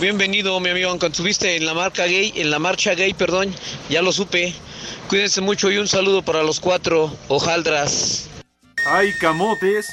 [0.00, 3.54] Bienvenido, mi amigo, aunque estuviste en la marca gay, en la marcha gay, perdón,
[3.90, 4.54] ya lo supe.
[5.08, 8.28] Cuídense mucho y un saludo para los cuatro hojaldras.
[8.86, 9.88] ¡Ay, camotes!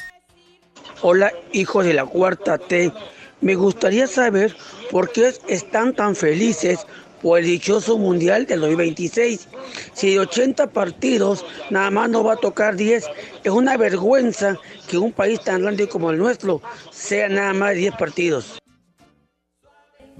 [1.02, 2.92] Hola, hijo de la cuarta T.
[3.40, 4.56] Me gustaría saber
[4.90, 6.86] por qué están tan felices
[7.20, 9.48] por el dichoso Mundial del 2026.
[9.94, 13.04] Si de 80 partidos nada más no va a tocar 10,
[13.44, 16.60] es una vergüenza que un país tan grande como el nuestro
[16.90, 18.61] sea nada más 10 partidos.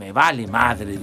[0.02, 0.98] Me vale madre.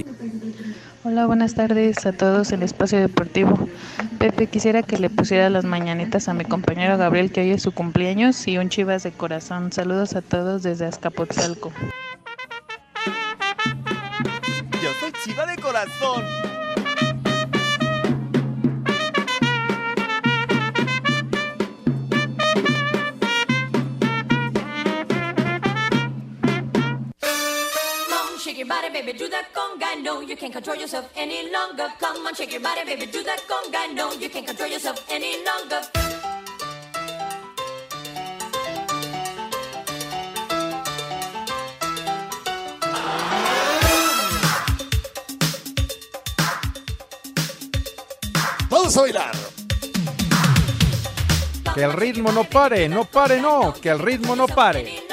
[1.06, 3.70] Hola, buenas tardes a todos en Espacio Deportivo.
[4.18, 7.72] Pepe, quisiera que le pusiera las mañanitas a mi compañero Gabriel, que hoy es su
[7.72, 9.72] cumpleaños, y un chivas de corazón.
[9.72, 11.72] Saludos a todos desde Azcapotzalco.
[14.84, 16.26] Yo soy chiva de corazón.
[28.70, 30.00] Body, baby, do that conga.
[30.04, 31.88] No, you can't control yourself any longer.
[32.00, 33.94] Come on, shake your body, baby, do that conga.
[33.96, 35.82] No, you can't control yourself any longer.
[48.70, 49.32] Vamos a bailar.
[51.74, 55.10] Que el ritmo no pare, no pare, no, que el ritmo no pare.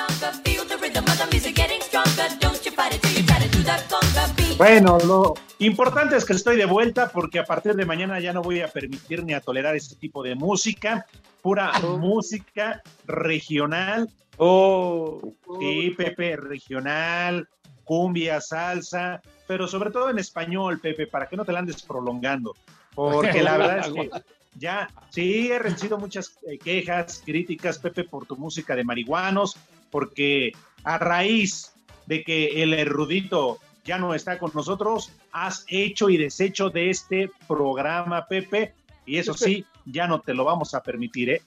[4.59, 8.43] Bueno, lo importante es que estoy de vuelta porque a partir de mañana ya no
[8.43, 11.07] voy a permitir ni a tolerar este tipo de música,
[11.43, 14.09] pura música regional.
[14.39, 15.21] Oh,
[15.61, 17.49] sí, Pepe, regional,
[17.85, 22.55] cumbia, salsa, pero sobre todo en español, Pepe, para que no te la andes prolongando.
[22.95, 24.11] Porque la verdad es que
[24.59, 29.57] ya, sí, he recibido muchas eh, quejas, críticas, Pepe, por tu música de marihuanos,
[29.91, 30.53] porque
[30.83, 31.76] a raíz
[32.07, 37.31] de que el erudito ya no está con nosotros, has hecho y deshecho de este
[37.47, 41.43] programa, Pepe, y eso sí, ya no te lo vamos a permitir, ¿eh?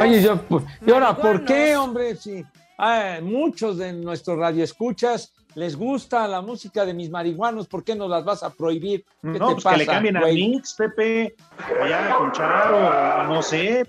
[0.00, 2.16] Oye, yo, pues, ¿y ahora por qué, hombre?
[2.16, 2.44] Sí,
[2.78, 8.08] ah, muchos de nuestros radioescuchas les gusta la música de mis marihuanos, ¿por qué no
[8.08, 9.04] las vas a prohibir?
[9.22, 10.20] ¿Qué No, te pues pasa, que le cambien a?
[10.22, 11.36] Mix, Pepe,
[11.80, 13.86] allá con Charo, no sé.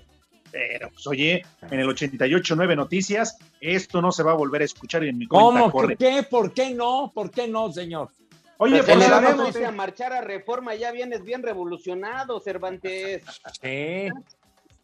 [0.56, 5.04] Pero, pues, oye, en el 88.9 Noticias, esto no se va a volver a escuchar
[5.04, 5.70] y en mi cuenta ¿Cómo?
[5.70, 5.96] corre.
[5.96, 6.22] ¿Qué?
[6.22, 7.12] ¿Por qué no?
[7.14, 8.08] ¿Por qué no, señor?
[8.56, 13.22] Oye, Pues por celebremos Pepe, a marchar a reforma, ya vienes bien revolucionado, Cervantes.
[13.60, 14.08] Sí.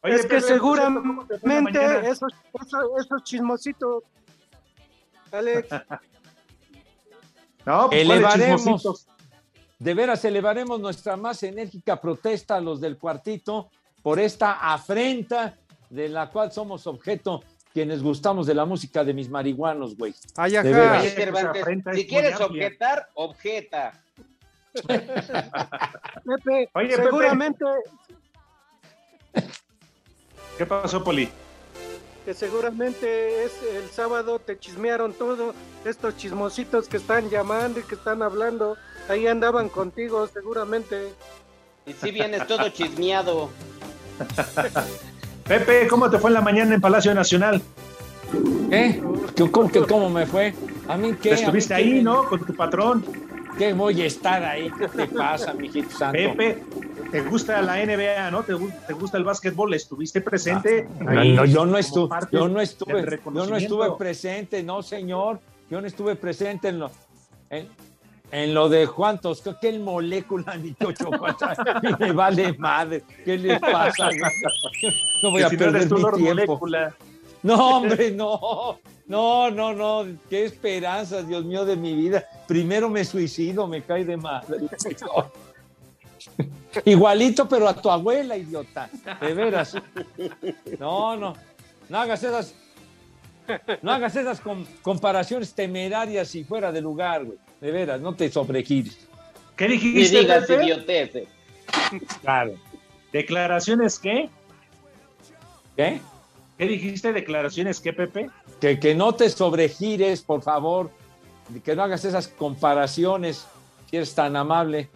[0.02, 4.02] Oye, es que por cierto, ¿cómo te fue en la seguramente esos, esos, esos chismositos,
[5.30, 5.68] Alex,
[7.64, 9.06] No, pues, ¿cuáles elevaremos,
[9.78, 13.70] de veras, elevaremos nuestra más enérgica protesta a los del cuartito
[14.02, 15.56] por esta afrenta
[15.92, 20.14] de la cual somos objeto quienes gustamos de la música de mis marihuanos, güey.
[20.36, 21.04] Ay, ajá.
[21.04, 21.14] es
[21.94, 23.92] si quieres objetar, objeta.
[24.82, 27.02] Pepe, Oye, Pepe.
[27.02, 27.64] seguramente,
[30.56, 31.28] ¿Qué pasó, Poli?
[32.24, 37.96] que seguramente es el sábado te chismearon todo, estos chismositos que están llamando y que
[37.96, 38.76] están hablando,
[39.08, 41.12] ahí andaban contigo seguramente.
[41.84, 43.50] Y si vienes todo chismeado.
[45.46, 47.60] Pepe, ¿cómo te fue en la mañana en Palacio Nacional?
[48.70, 49.00] ¿Qué-
[49.50, 50.54] ¿Cómo, que cómo me fue?
[50.88, 51.30] ¿A mí qué?
[51.32, 52.24] ¿A mí Estuviste qué ahí, ¿no?
[52.26, 53.04] Con tu patrón.
[53.58, 54.70] ¿Qué voy a estar ahí?
[54.78, 56.16] ¿Qué te pasa, mijito santo?
[56.16, 56.62] Pepe,
[57.10, 58.42] ¿te gusta la NBA, no?
[58.44, 59.74] ¿Te, gu- te gusta el básquetbol?
[59.74, 60.88] ¿Estuviste presente?
[61.00, 62.92] No, ahí no, yo no estuve, yo no estuve,
[63.34, 65.38] yo no estuve presente, no señor,
[65.70, 66.90] yo no estuve presente en lo,
[67.50, 67.68] en,
[68.32, 71.44] en lo de Juantos, que el molécula ni chocolate,
[71.82, 74.08] y me vale madre, ¿qué le pasa?
[75.22, 76.58] No voy a si no perder tú, mi tiempo.
[76.58, 76.96] Molécula.
[77.42, 82.24] No, hombre, no, no, no, no, qué esperanzas, Dios mío, de mi vida.
[82.48, 84.60] Primero me suicido, me cae de madre.
[86.86, 88.88] Igualito, pero a tu abuela, idiota.
[89.20, 89.76] De veras.
[90.78, 91.34] No, no.
[91.88, 92.54] No hagas esas.
[93.82, 97.38] No hagas esas com- comparaciones temerarias y fuera de lugar, güey.
[97.60, 98.98] De veras, no te sobregires.
[99.56, 100.64] ¿Qué Ni dijiste, digas Pepe?
[100.64, 101.28] idioteces.
[102.22, 102.54] Claro.
[103.12, 104.30] ¿Declaraciones qué?
[105.76, 106.00] ¿Qué?
[106.58, 107.12] ¿Qué dijiste?
[107.12, 108.30] ¿Declaraciones qué, Pepe?
[108.60, 110.90] Que, que no te sobregires, por favor.
[111.64, 113.46] Que no hagas esas comparaciones,
[113.90, 114.88] si eres tan amable.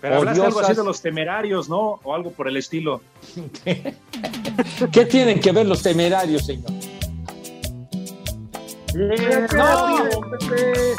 [0.00, 1.98] Pero hablaste algo así de los temerarios, ¿no?
[2.04, 3.00] O algo por el estilo.
[4.92, 6.70] ¿Qué tienen que ver los temerarios, señor?
[8.96, 10.94] No, Pepe.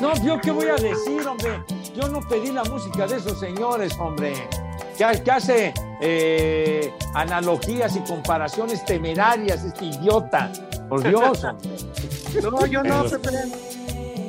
[0.00, 1.64] No, yo qué voy a decir, hombre.
[1.94, 4.48] Yo no pedí la música de esos señores, hombre.
[4.96, 10.52] Que, que hace eh, analogías y comparaciones temerarias, este idiota.
[10.88, 11.70] Por Dios, hombre.
[12.42, 13.30] No, yo no, Pepe.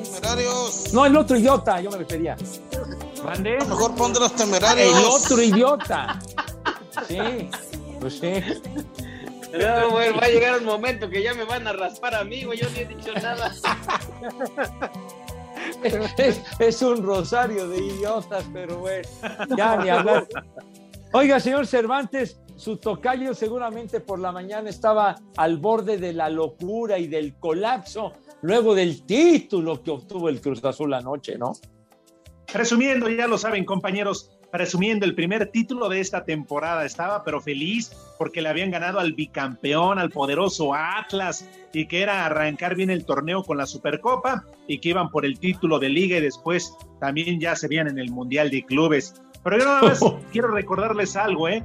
[0.03, 0.93] Temerarios.
[0.93, 2.35] No, el otro idiota, yo me refería.
[3.23, 3.57] ¿Mande?
[3.57, 4.97] Mejor pon de los temerarios.
[4.97, 6.19] El otro idiota.
[7.07, 7.49] Sí,
[7.99, 8.43] pues sí.
[9.53, 12.43] No, güey, va a llegar un momento que ya me van a raspar a mí,
[12.43, 12.59] güey.
[12.59, 13.53] Yo ni he dicho nada.
[15.83, 19.07] Es, es un rosario de idiotas, pero bueno,
[19.55, 20.27] ya ni hablar.
[21.13, 26.97] Oiga, señor Cervantes, su tocayo seguramente por la mañana estaba al borde de la locura
[26.97, 31.53] y del colapso luego del título que obtuvo el Cruz Azul anoche, ¿no?
[32.51, 36.85] Presumiendo, ya lo saben, compañeros, presumiendo el primer título de esta temporada.
[36.85, 42.25] Estaba, pero feliz porque le habían ganado al bicampeón, al poderoso Atlas, y que era
[42.25, 46.17] arrancar bien el torneo con la Supercopa y que iban por el título de liga
[46.17, 49.21] y después también ya se veían en el Mundial de Clubes.
[49.43, 51.63] Pero yo nada más quiero recordarles algo, ¿eh?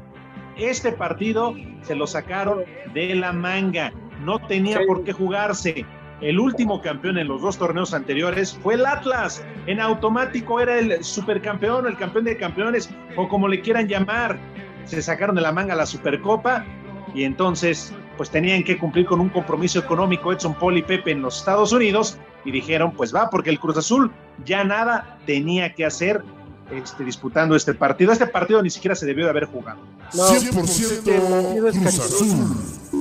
[0.56, 3.92] Este partido se lo sacaron de la manga.
[4.20, 5.86] No tenía por qué jugarse.
[6.22, 9.44] El último campeón en los dos torneos anteriores fue el Atlas.
[9.66, 14.38] En automático era el supercampeón, el campeón de campeones, o como le quieran llamar.
[14.84, 16.64] Se sacaron de la manga la Supercopa
[17.12, 21.22] y entonces pues tenían que cumplir con un compromiso económico Edson Paul y Pepe en
[21.22, 24.12] los Estados Unidos y dijeron pues va porque el Cruz Azul
[24.44, 26.22] ya nada tenía que hacer
[26.70, 28.12] este, disputando este partido.
[28.12, 29.80] Este partido ni siquiera se debió de haber jugado.
[30.14, 32.92] No, 100% Cruz Azul.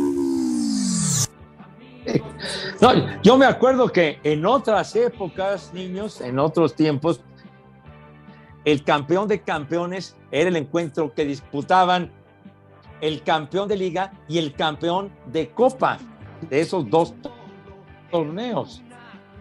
[2.82, 7.22] No, yo me acuerdo que en otras épocas, niños, en otros tiempos,
[8.66, 12.12] el campeón de campeones era el encuentro que disputaban
[13.02, 15.98] el campeón de liga y el campeón de copa
[16.50, 17.14] de esos dos
[18.10, 18.84] torneos.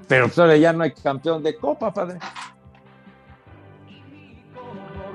[0.09, 2.19] Pero solo ya no hay campeón de Copa, padre.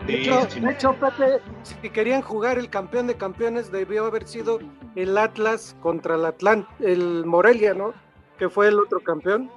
[0.08, 4.60] De hecho, de hecho, Pepe, si querían jugar el campeón de campeones, debió haber sido
[4.96, 7.94] el Atlas contra el Atlante, el Morelia, ¿no?
[8.38, 9.50] Que fue el otro campeón.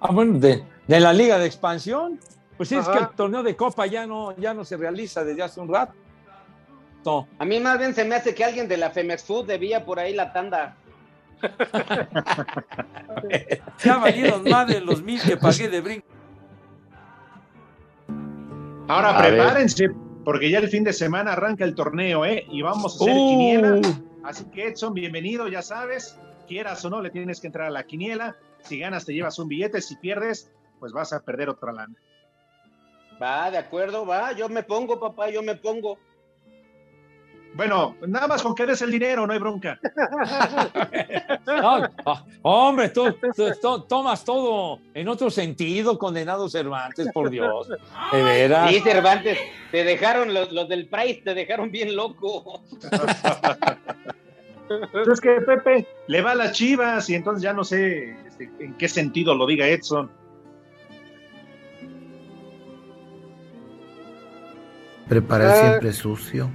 [0.00, 2.18] Ah, bueno, de, de la Liga de Expansión.
[2.56, 5.42] Pues sí, es que el torneo de Copa ya no, ya no se realiza desde
[5.42, 5.94] hace un rato.
[7.38, 9.98] A mí más bien se me hace que alguien de la Femex Food debía por
[9.98, 10.76] ahí la tanda.
[13.84, 16.06] Ya valieron más de los mil que pagué de brinco.
[18.88, 19.34] Ahora A ver.
[19.34, 19.90] prepárense,
[20.24, 22.44] porque ya el fin de semana arranca el torneo, ¿eh?
[22.50, 23.28] Y vamos a hacer Uh.
[23.28, 23.80] quiniela.
[24.24, 26.18] Así que Edson, bienvenido, ya sabes.
[26.48, 28.34] Quieras o no, le tienes que entrar a la quiniela.
[28.62, 29.80] Si ganas, te llevas un billete.
[29.80, 31.94] Si pierdes, pues vas a perder otra lana.
[33.22, 34.32] Va, de acuerdo, va.
[34.32, 35.98] Yo me pongo, papá, yo me pongo.
[37.54, 39.78] Bueno, nada más con que des el dinero, no hay bronca.
[41.46, 41.82] No,
[42.42, 47.68] hombre, tú, tú- tú tomas todo en otro sentido, condenado Cervantes, por Dios.
[48.12, 48.70] De veras.
[48.70, 49.38] Sí, Cervantes,
[49.70, 52.62] te dejaron, los, los del Price te dejaron bien loco.
[54.70, 58.74] Entonces que Pepe le va a las chivas y entonces ya no sé este, en
[58.74, 60.10] qué sentido lo diga Edson.
[65.08, 65.54] Prepara el Ah.
[65.68, 66.50] siempre sucio.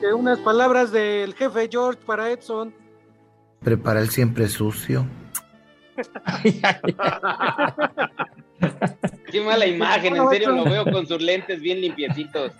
[0.00, 2.74] Que unas palabras del jefe George para Edson.
[3.62, 5.06] Prepara el siempre sucio.
[9.30, 12.52] Qué mala imagen, en serio lo veo con sus lentes bien limpiecitos.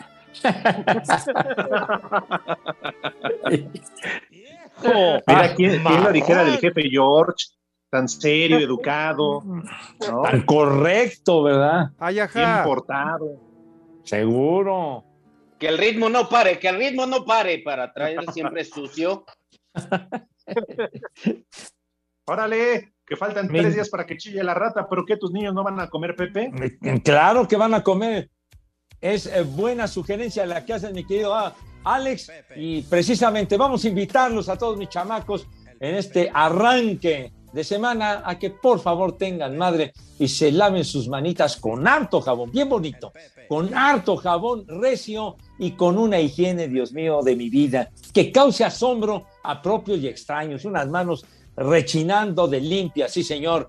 [5.26, 7.47] Mira, ¿quién, quién lo dijera del jefe George?
[7.91, 10.22] Tan serio, educado, ¿no?
[10.22, 11.91] Tan correcto, ¿verdad?
[11.99, 12.64] Ay, bien ajá.
[12.64, 13.41] portado.
[14.03, 15.05] Seguro.
[15.61, 19.24] Que el ritmo no pare, que el ritmo no pare para traer siempre sucio.
[22.26, 25.55] Órale, que faltan Mi- tres días para que chille la rata, pero que tus niños
[25.55, 26.51] no van a comer Pepe.
[27.05, 28.28] Claro que van a comer.
[29.01, 32.30] Es eh, buena sugerencia la que hace mi querido ah, Alex.
[32.57, 35.47] Y precisamente vamos a invitarlos a todos mis chamacos
[35.80, 41.09] en este arranque de semana a que por favor tengan madre y se laven sus
[41.09, 43.12] manitas con harto jabón, bien bonito,
[43.47, 48.64] con harto jabón recio y con una higiene, Dios mío, de mi vida, que cause
[48.64, 50.64] asombro a propios y extraños.
[50.64, 51.24] Unas manos
[51.57, 53.68] rechinando de limpias, sí señor,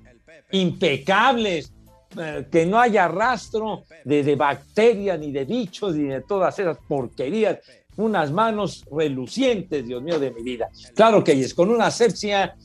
[0.52, 1.72] impecables,
[2.18, 7.60] eh, que no haya rastro de, bacterias, ni de bichos, ni de todas esas porquerías.
[7.98, 10.70] Unas manos relucientes, Dios mío, de mi vida.
[10.96, 12.56] Claro que es con una asepsia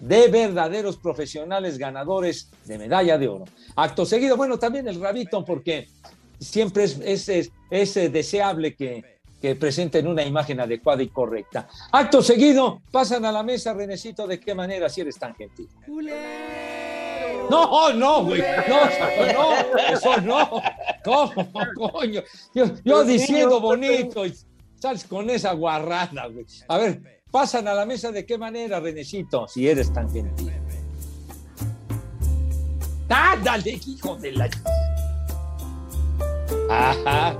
[0.00, 3.44] de verdaderos profesionales ganadores de medalla de oro.
[3.76, 5.88] Acto seguido, bueno, también el rabito, porque
[6.40, 9.04] siempre es, es, es- eh, deseable que,
[9.42, 11.68] que presenten una imagen adecuada y correcta.
[11.92, 15.68] Acto seguido, pasan a la mesa, Renecito, ¿de qué manera si eres tan gentil?
[17.50, 18.42] No, no, güey.
[18.68, 18.84] No,
[19.32, 20.62] no, eso no.
[21.04, 21.32] ¿Cómo,
[21.92, 22.22] coño?
[22.84, 24.34] Yo, diciendo bonito y
[24.78, 26.46] sales con esa guarrada, güey.
[26.68, 30.52] A ver, pasan a la mesa de qué manera, Renecito, si eres tan gentil.
[33.10, 34.50] ¡Ah, dale, hijo de la...
[36.70, 37.38] Ajá,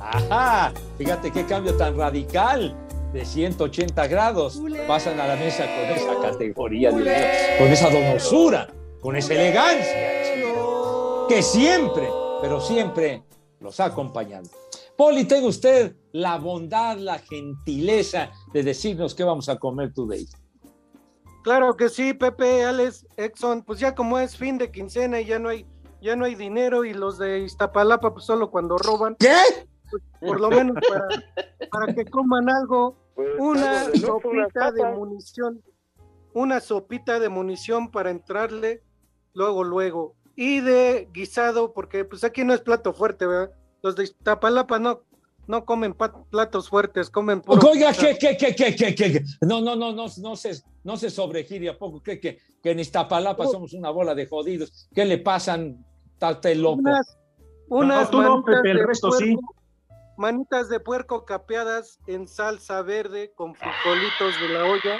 [0.00, 0.72] ajá.
[0.96, 2.74] Fíjate qué cambio tan radical
[3.12, 4.60] de 180 grados.
[4.86, 7.12] Pasan a la mesa con esa categoría, Dios mío,
[7.58, 8.68] con esa donosura,
[9.00, 12.08] con esa elegancia, que siempre,
[12.40, 13.24] pero siempre
[13.60, 14.48] los ha acompañado.
[14.96, 20.26] Poli, tenga usted la bondad, la gentileza de decirnos qué vamos a comer today.
[21.42, 25.38] Claro que sí, Pepe, Alex, Exxon, pues ya como es fin de quincena y ya
[25.38, 25.66] no hay,
[26.02, 29.16] ya no hay dinero y los de Iztapalapa pues solo cuando roban.
[29.18, 29.38] ¿Qué?
[29.90, 31.08] Pues, por lo menos para,
[31.70, 32.96] para que coman algo,
[33.38, 35.62] una lujo, unas sopita de munición,
[36.34, 38.82] una sopita de munición para entrarle
[39.34, 40.14] luego, luego.
[40.36, 43.50] Y de guisado, porque pues aquí no es plato fuerte, ¿verdad?
[43.82, 45.02] Los de Iztapalapa no,
[45.46, 45.94] no comen
[46.30, 48.08] platos fuertes, comen puro Oiga, guisado.
[48.20, 49.24] ¿qué, qué, qué, qué, qué, qué?
[49.42, 52.02] No, no, no, no, no se, no se sobregire a poco.
[52.02, 54.88] ¿Qué, que, que en Iztapalapa somos una bola de jodidos.
[54.94, 55.84] ¿Qué le pasan?
[56.18, 56.80] Tate loco.
[56.80, 57.18] Unas,
[57.68, 59.34] unas No, tú no, manitas Pepe, el de resto sí.
[59.34, 59.54] puerco-
[60.18, 64.98] Manitas de puerco capeadas en salsa verde con frijolitos de la olla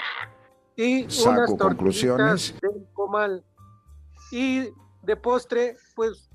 [0.75, 2.55] y Saco unas conclusiones.
[2.59, 3.43] del comal.
[4.31, 4.69] Y
[5.03, 6.29] de postre, pues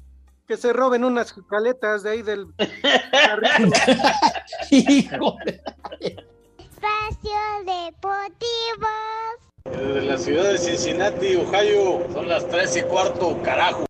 [0.46, 2.46] que se roben unas jicaletas de ahí del.
[4.70, 5.60] Hijo de-
[6.58, 8.88] Espacio Deportivo.
[9.64, 13.86] De la ciudad de Cincinnati, Ohio, son las tres y cuarto, carajo.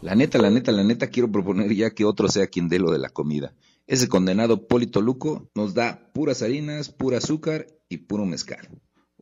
[0.00, 2.90] La neta, la neta, la neta, quiero proponer ya que otro sea quien dé lo
[2.90, 3.52] de la comida.
[3.86, 8.66] Ese condenado Polito Luco nos da puras harinas, pura azúcar y puro mezcal.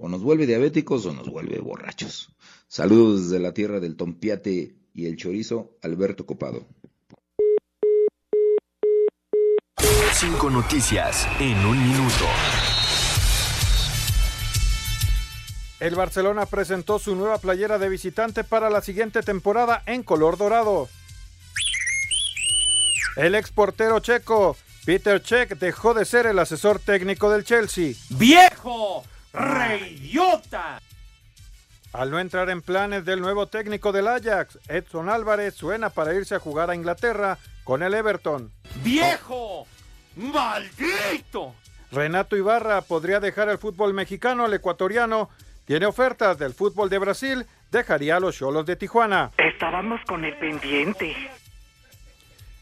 [0.00, 2.30] O nos vuelve diabéticos o nos vuelve borrachos.
[2.68, 6.66] Saludos desde la tierra del tompiate y el chorizo, Alberto Copado.
[10.12, 12.24] Cinco noticias en un minuto.
[15.80, 20.88] El Barcelona presentó su nueva playera de visitante para la siguiente temporada en color dorado.
[23.16, 27.94] El exportero checo Peter Cech dejó de ser el asesor técnico del Chelsea.
[28.10, 29.04] ¡Viejo!
[29.32, 30.80] ¡Reyota!
[31.92, 36.34] Al no entrar en planes del nuevo técnico del Ajax, Edson Álvarez suena para irse
[36.34, 38.50] a jugar a Inglaterra con el Everton.
[38.82, 39.66] ¡Viejo!
[40.16, 41.54] ¡Maldito!
[41.90, 45.30] Renato Ibarra podría dejar el fútbol mexicano, el ecuatoriano
[45.64, 49.30] tiene ofertas del fútbol de Brasil, dejaría a los Cholos de Tijuana.
[49.36, 51.14] Estábamos con el pendiente.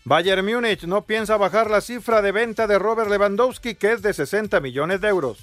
[0.05, 4.13] Bayern Múnich no piensa bajar la cifra de venta de Robert Lewandowski, que es de
[4.13, 5.39] 60 millones de euros.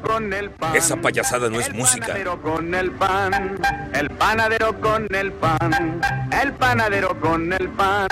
[0.00, 0.76] Con el pan.
[0.76, 2.06] Esa payasada no es música.
[2.06, 3.58] panadero con el pan.
[3.94, 6.00] El panadero con el pan.
[6.42, 8.08] El panadero con el pan.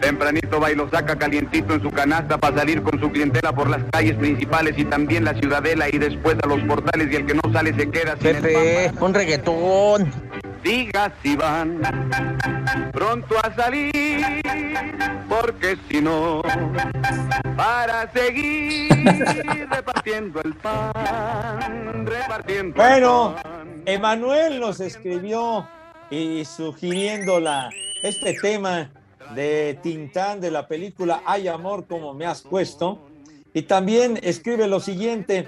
[0.00, 3.70] Tempranito va y lo saca calientito en su canasta para salir con su clientela por
[3.70, 7.34] las calles principales y también la ciudadela y después a los portales y el que
[7.34, 9.02] no sale se queda sin Pepe, el pan.
[9.02, 10.12] un reggaetón.
[10.64, 11.78] Diga si van
[12.90, 14.40] pronto a salir,
[15.28, 16.40] porque si no,
[17.54, 18.88] para seguir
[19.70, 23.36] repartiendo el pan, repartiendo el Bueno.
[23.84, 25.68] Emanuel nos escribió
[26.08, 27.68] y sugiriendo la,
[28.02, 28.90] este tema
[29.34, 33.06] de Tintán de la película Hay amor como me has puesto.
[33.52, 35.46] Y también escribe lo siguiente,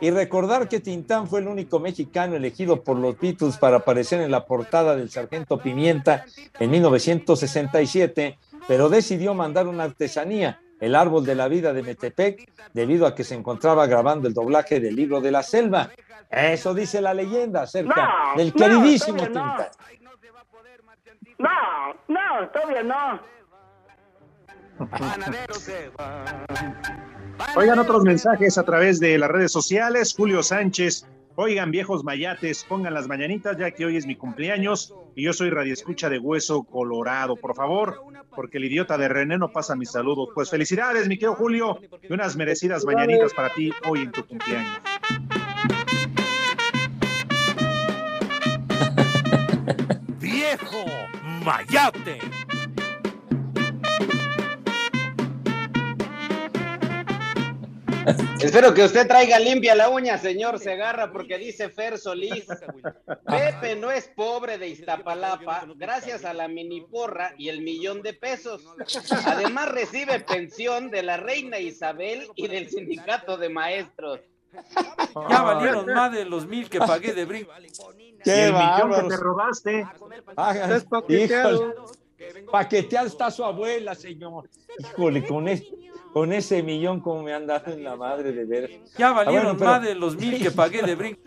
[0.00, 4.30] y recordar que Tintán fue el único mexicano elegido por los Beatles para aparecer en
[4.30, 6.24] la portada del Sargento Pimienta
[6.58, 13.06] en 1967, pero decidió mandar una artesanía, el árbol de la vida de Metepec, debido
[13.06, 15.90] a que se encontraba grabando el doblaje del libro de la selva.
[16.30, 19.24] Eso dice la leyenda acerca No, del queridísimo no.
[19.24, 19.66] Tintán.
[21.38, 23.20] No, no, todavía no.
[27.56, 30.14] Oigan otros mensajes a través de las redes sociales.
[30.16, 31.06] Julio Sánchez.
[31.36, 35.50] Oigan, viejos mayates, pongan las mañanitas ya que hoy es mi cumpleaños y yo soy
[35.50, 37.34] radioescucha de Hueso Colorado.
[37.34, 38.00] Por favor,
[38.36, 40.28] porque el idiota de René no pasa mis saludos.
[40.32, 44.78] Pues felicidades, mi querido Julio, y unas merecidas mañanitas para ti hoy en tu cumpleaños.
[50.20, 50.84] ¡Viejo!
[51.44, 52.20] ¡Mayate!
[58.40, 62.46] Espero que usted traiga limpia la uña, señor Segarra, porque dice Fer Solís.
[63.26, 68.12] Pepe no es pobre de Iztapalapa, gracias a la mini porra y el millón de
[68.12, 68.64] pesos.
[69.26, 74.20] Además recibe pensión de la reina Isabel y del sindicato de maestros.
[75.30, 77.52] Ya valieron más de los mil que pagué de brinco.
[78.24, 79.86] Y el millón que te robaste.
[80.30, 80.84] Estás
[82.50, 83.06] paqueteado.
[83.06, 84.48] está su abuela, señor.
[84.78, 85.64] Híjole, con, es-
[86.14, 88.70] con ese millón como me han dado en la madre de ver.
[88.96, 91.20] Ya Ah, valieron bueno, pero- más de los mil que pagué de brinco.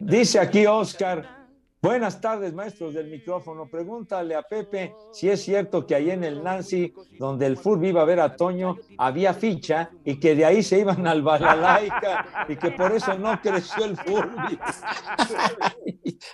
[0.00, 1.46] Dice aquí Oscar,
[1.80, 6.42] buenas tardes maestros del micrófono, pregúntale a Pepe si es cierto que ahí en el
[6.42, 10.62] Nancy, donde el fútbol iba a ver a Toño, había ficha y que de ahí
[10.62, 14.30] se iban al Balalaica y que por eso no creció el fútbol.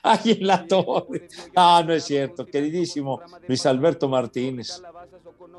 [0.02, 1.28] Ahí en la torre.
[1.54, 4.82] Ah, no es cierto, queridísimo Luis Alberto Martínez.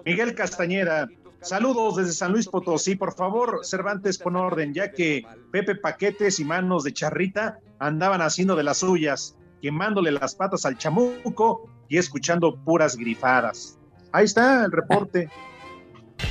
[0.05, 1.07] Miguel Castañeda,
[1.49, 2.95] saludos desde San Luis Potosí.
[2.95, 8.55] Por favor, Cervantes, pon orden, ya que Pepe Paquetes y Manos de Charrita andaban haciendo
[8.55, 13.77] de las suyas, quemándole las patas al chamuco y escuchando puras grifadas.
[14.11, 15.29] Ahí está el reporte.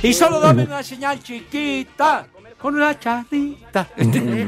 [0.03, 2.27] Y solo dame una señal chiquita
[2.59, 3.87] con una charrita.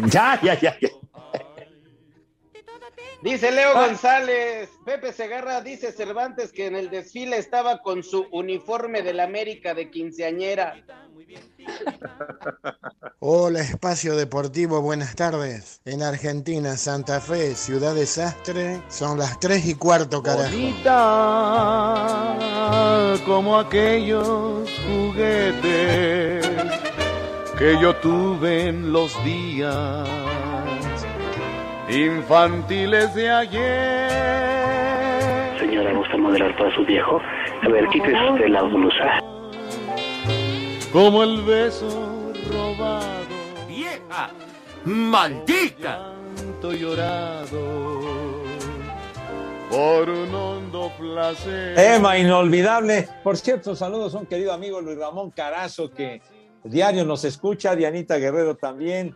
[0.08, 0.90] ya, ya, ya, ya.
[3.22, 9.02] Dice Leo González, Pepe Segarra dice Cervantes que en el desfile estaba con su uniforme
[9.02, 10.82] del América de quinceañera.
[13.20, 15.82] Hola, Espacio Deportivo, buenas tardes.
[15.84, 20.50] En Argentina, Santa Fe, Ciudad Desastre, son las 3 y cuarto, carajo.
[20.50, 21.90] Bonita
[23.26, 26.48] como aquellos juguetes
[27.58, 30.08] que yo tuve en los días
[31.90, 34.10] infantiles de ayer.
[35.60, 37.22] Señora, ¿gusta moderar para su viejo?
[37.62, 39.20] A ver, quítese usted la blusa.
[40.94, 43.36] Como el beso robado.
[43.68, 44.30] ¡Vieja!
[44.86, 46.14] ¡Maldita!
[46.36, 48.40] Tanto llorado
[49.70, 51.78] por un hondo placer.
[51.78, 53.08] Emma, inolvidable.
[53.24, 56.22] Por cierto, saludos a un querido amigo Luis Ramón Carazo que
[56.64, 59.16] diario nos escucha, Dianita Guerrero también.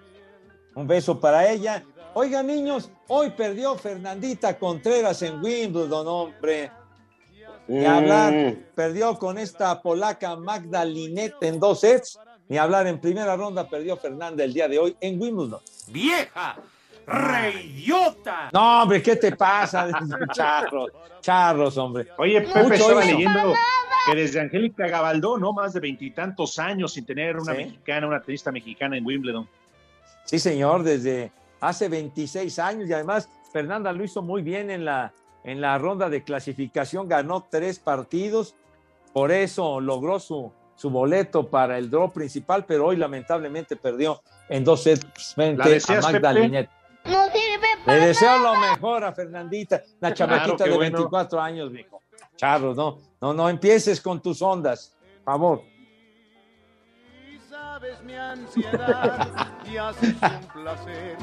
[0.75, 1.83] Un beso para ella.
[2.15, 6.71] Oigan, niños, hoy perdió Fernandita Contreras en Wimbledon, hombre.
[7.67, 7.87] Ni Mm.
[7.89, 12.19] hablar, perdió con esta polaca Magda Linet en dos sets.
[12.49, 15.61] Ni hablar, en primera ronda perdió Fernanda el día de hoy en Wimbledon.
[15.87, 16.57] ¡Vieja!
[17.07, 18.49] ¡Reidiota!
[18.53, 19.87] No, hombre, ¿qué te pasa?
[20.33, 20.91] Charros,
[21.21, 22.07] charros, hombre.
[22.17, 23.17] Oye, Pepe Mucho estaba hizo.
[23.17, 23.53] leyendo
[24.05, 25.53] que desde Angélica Gabaldó, ¿no?
[25.53, 27.57] Más de veintitantos años sin tener una Sí.
[27.63, 29.47] mexicana, una tenista mexicana en Wimbledon.
[30.25, 31.31] Sí, señor, desde
[31.63, 36.09] hace 26 años y además Fernanda lo hizo muy bien en la, en la ronda
[36.09, 38.55] de clasificación, ganó tres partidos,
[39.13, 44.63] por eso logró su, su boleto para el draw principal, pero hoy lamentablemente perdió en
[44.63, 46.33] dos sets frente ¿La a Magda?
[46.33, 46.69] Linet.
[47.05, 50.97] No sirve Le deseo lo mejor a Fernandita, la chamaquita de bueno.
[50.97, 52.01] 24 años, mijo.
[52.35, 55.61] Charros, no, no, no empieces con tus ondas, por favor.
[58.05, 59.27] Mi ansiedad
[59.71, 61.17] y haces un placer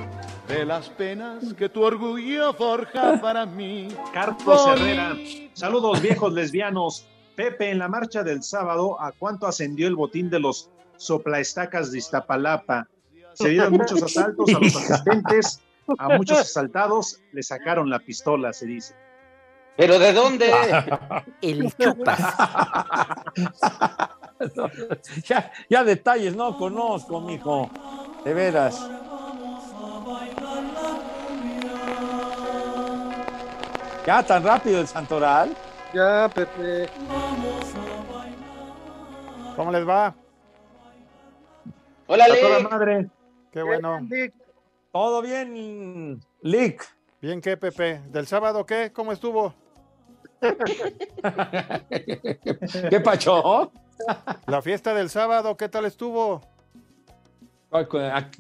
[0.49, 3.89] de las penas que tu orgullo forja para mí.
[4.14, 5.16] Carlos Voy- Herrera.
[5.55, 7.07] Saludos, viejos lesbianos.
[7.37, 11.99] Pepe, en la marcha del sábado, ¿a cuánto ascendió el botín de los soplaestacas de
[11.99, 12.87] Iztapalapa?
[13.35, 15.62] Se dieron muchos asaltos a los asistentes,
[15.99, 18.95] a muchos asaltados le sacaron la pistola, se dice.
[19.77, 20.53] ¿Pero de dónde?
[21.41, 22.21] El chupas.
[25.24, 27.70] ya, ya detalles no conozco, mijo.
[28.24, 28.88] De veras.
[34.07, 35.55] Ya tan rápido el Santoral.
[35.95, 36.88] Ya, Pepe.
[39.57, 40.14] ¿Cómo les va?
[42.07, 42.70] Hola, Lick.
[42.70, 43.09] madre.
[43.53, 44.01] Qué bueno.
[44.93, 46.84] Todo bien, Lick.
[47.20, 48.01] Bien, ¿qué, Pepe?
[48.09, 48.91] ¿Del sábado qué?
[48.93, 49.55] ¿Cómo estuvo?
[52.91, 53.72] ¿Qué pacho?
[54.47, 56.41] La fiesta del sábado, ¿qué tal estuvo?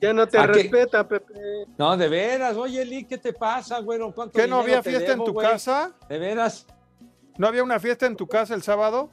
[0.00, 1.34] Ya no te respeta, Pepe.
[1.78, 2.56] No, de veras.
[2.56, 4.12] Oye, Lick, ¿qué te pasa, güero?
[4.12, 5.46] ¿Cuánto ¿Qué no había fiesta en tu güey?
[5.46, 5.92] casa?
[6.08, 6.66] ¿De veras?
[7.38, 9.10] ¿No había una fiesta en tu casa el sábado?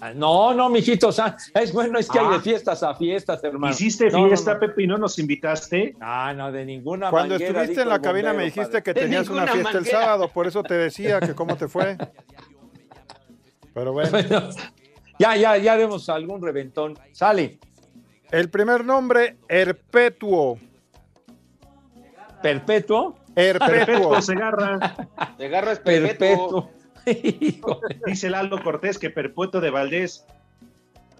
[0.00, 2.32] Ah, No, no, mijito, o sea, es bueno, es que hay Ah.
[2.34, 3.72] de fiestas a fiestas, hermano.
[3.72, 4.60] ¿Hiciste No, fiesta, no.
[4.60, 5.94] Pepe, y no nos invitaste?
[6.00, 8.82] Ah, no, de ninguna Cuando manguera, estuviste en la cabina me dijiste padre.
[8.82, 11.96] que tenías una fiesta el sábado, por eso te decía que cómo te fue.
[13.74, 14.50] Pero bueno, Bueno,
[15.18, 16.98] ya, ya, ya haremos algún reventón.
[17.12, 17.58] Sale,
[18.30, 20.58] el primer nombre, Herpetuo.
[22.42, 23.68] perpetuo, Herpetuo.
[23.86, 24.94] Perpetuo Segarra.
[25.38, 26.18] De garro es perpetuo.
[26.18, 26.70] perpetuo.
[28.06, 30.24] Dice Lalo Cortés que Perpetuo de Valdés.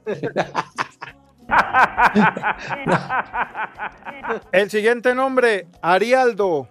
[4.52, 6.68] El siguiente nombre, Arialdo.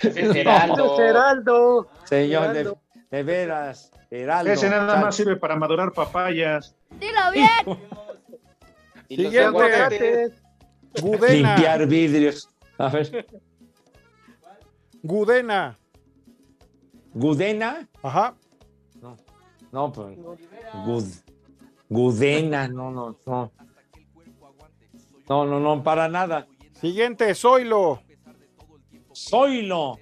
[0.00, 1.00] Es Heraldo.
[1.00, 1.88] Heraldo.
[2.04, 2.78] Señor, de, Heraldo.
[3.10, 4.52] de veras, Heraldo.
[4.52, 6.74] Ese nada más sirve para madurar papayas.
[6.98, 7.78] Dilo bien.
[9.08, 10.32] Y Siguiente.
[11.00, 11.54] Gudena.
[11.54, 12.48] Limpiar vidrios.
[12.78, 13.26] A ver,
[15.02, 15.78] Gudena.
[17.14, 17.88] Gudena.
[18.02, 18.34] Ajá.
[19.72, 20.18] No, pues.
[20.86, 21.22] Gud-
[21.88, 23.52] Gudena, no, no, no.
[25.28, 26.46] No, no, no, para nada.
[26.80, 28.00] Siguiente, Zoilo.
[29.14, 29.98] Zoilo.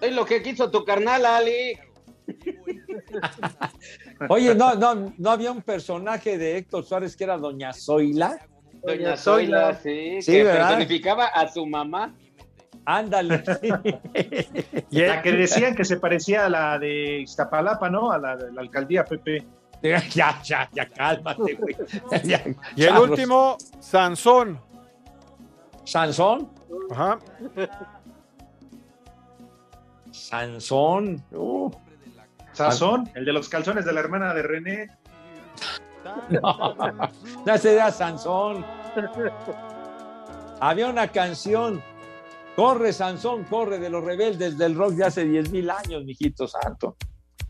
[0.00, 1.78] Es lo que quiso tu carnal, Ali.
[4.28, 8.46] Oye, no, no, no había un personaje de Héctor Suárez que era Doña Zoila.
[8.82, 9.74] Doña Zoila.
[9.74, 10.68] Zoila, sí, Sí, que ¿verdad?
[10.68, 12.14] personificaba a su mamá.
[12.84, 13.42] Ándale.
[14.90, 18.10] La que decían que se parecía a la de Iztapalapa, ¿no?
[18.10, 19.46] A la de la alcaldía Pepe.
[19.82, 21.76] ya, ya, ya, cálmate, güey.
[22.24, 22.42] Ya,
[22.76, 24.60] y el último, Sansón.
[25.84, 26.50] Sansón.
[26.90, 27.18] Ajá.
[30.10, 31.22] Sansón.
[31.32, 31.70] Uh,
[32.52, 34.90] Sazón, el de los calzones de la hermana de René.
[36.30, 36.74] no,
[37.46, 38.64] no ese era Sansón.
[40.60, 41.82] Había una canción.
[42.56, 46.96] Corre, Sansón, corre de los rebeldes del rock de hace 10 mil años, mijito santo.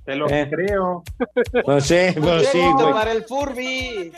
[0.04, 0.48] Te lo Eh.
[0.50, 1.02] creo.
[1.64, 2.92] Pues sí, pues sí, Directo güey.
[2.92, 4.12] para el Furby.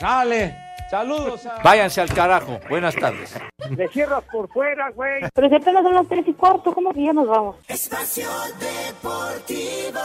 [0.00, 0.56] Dale,
[0.90, 1.60] saludos a...
[1.62, 2.58] Váyanse al carajo.
[2.68, 3.34] Buenas tardes.
[3.76, 5.22] Le cierras por fuera, güey.
[5.34, 7.56] Pero si apenas son las tres y cuarto, ¿cómo que ya nos vamos?
[7.68, 8.28] Espacio
[8.58, 10.00] Deportivo.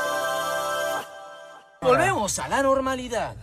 [1.82, 3.36] Volvemos a la normalidad.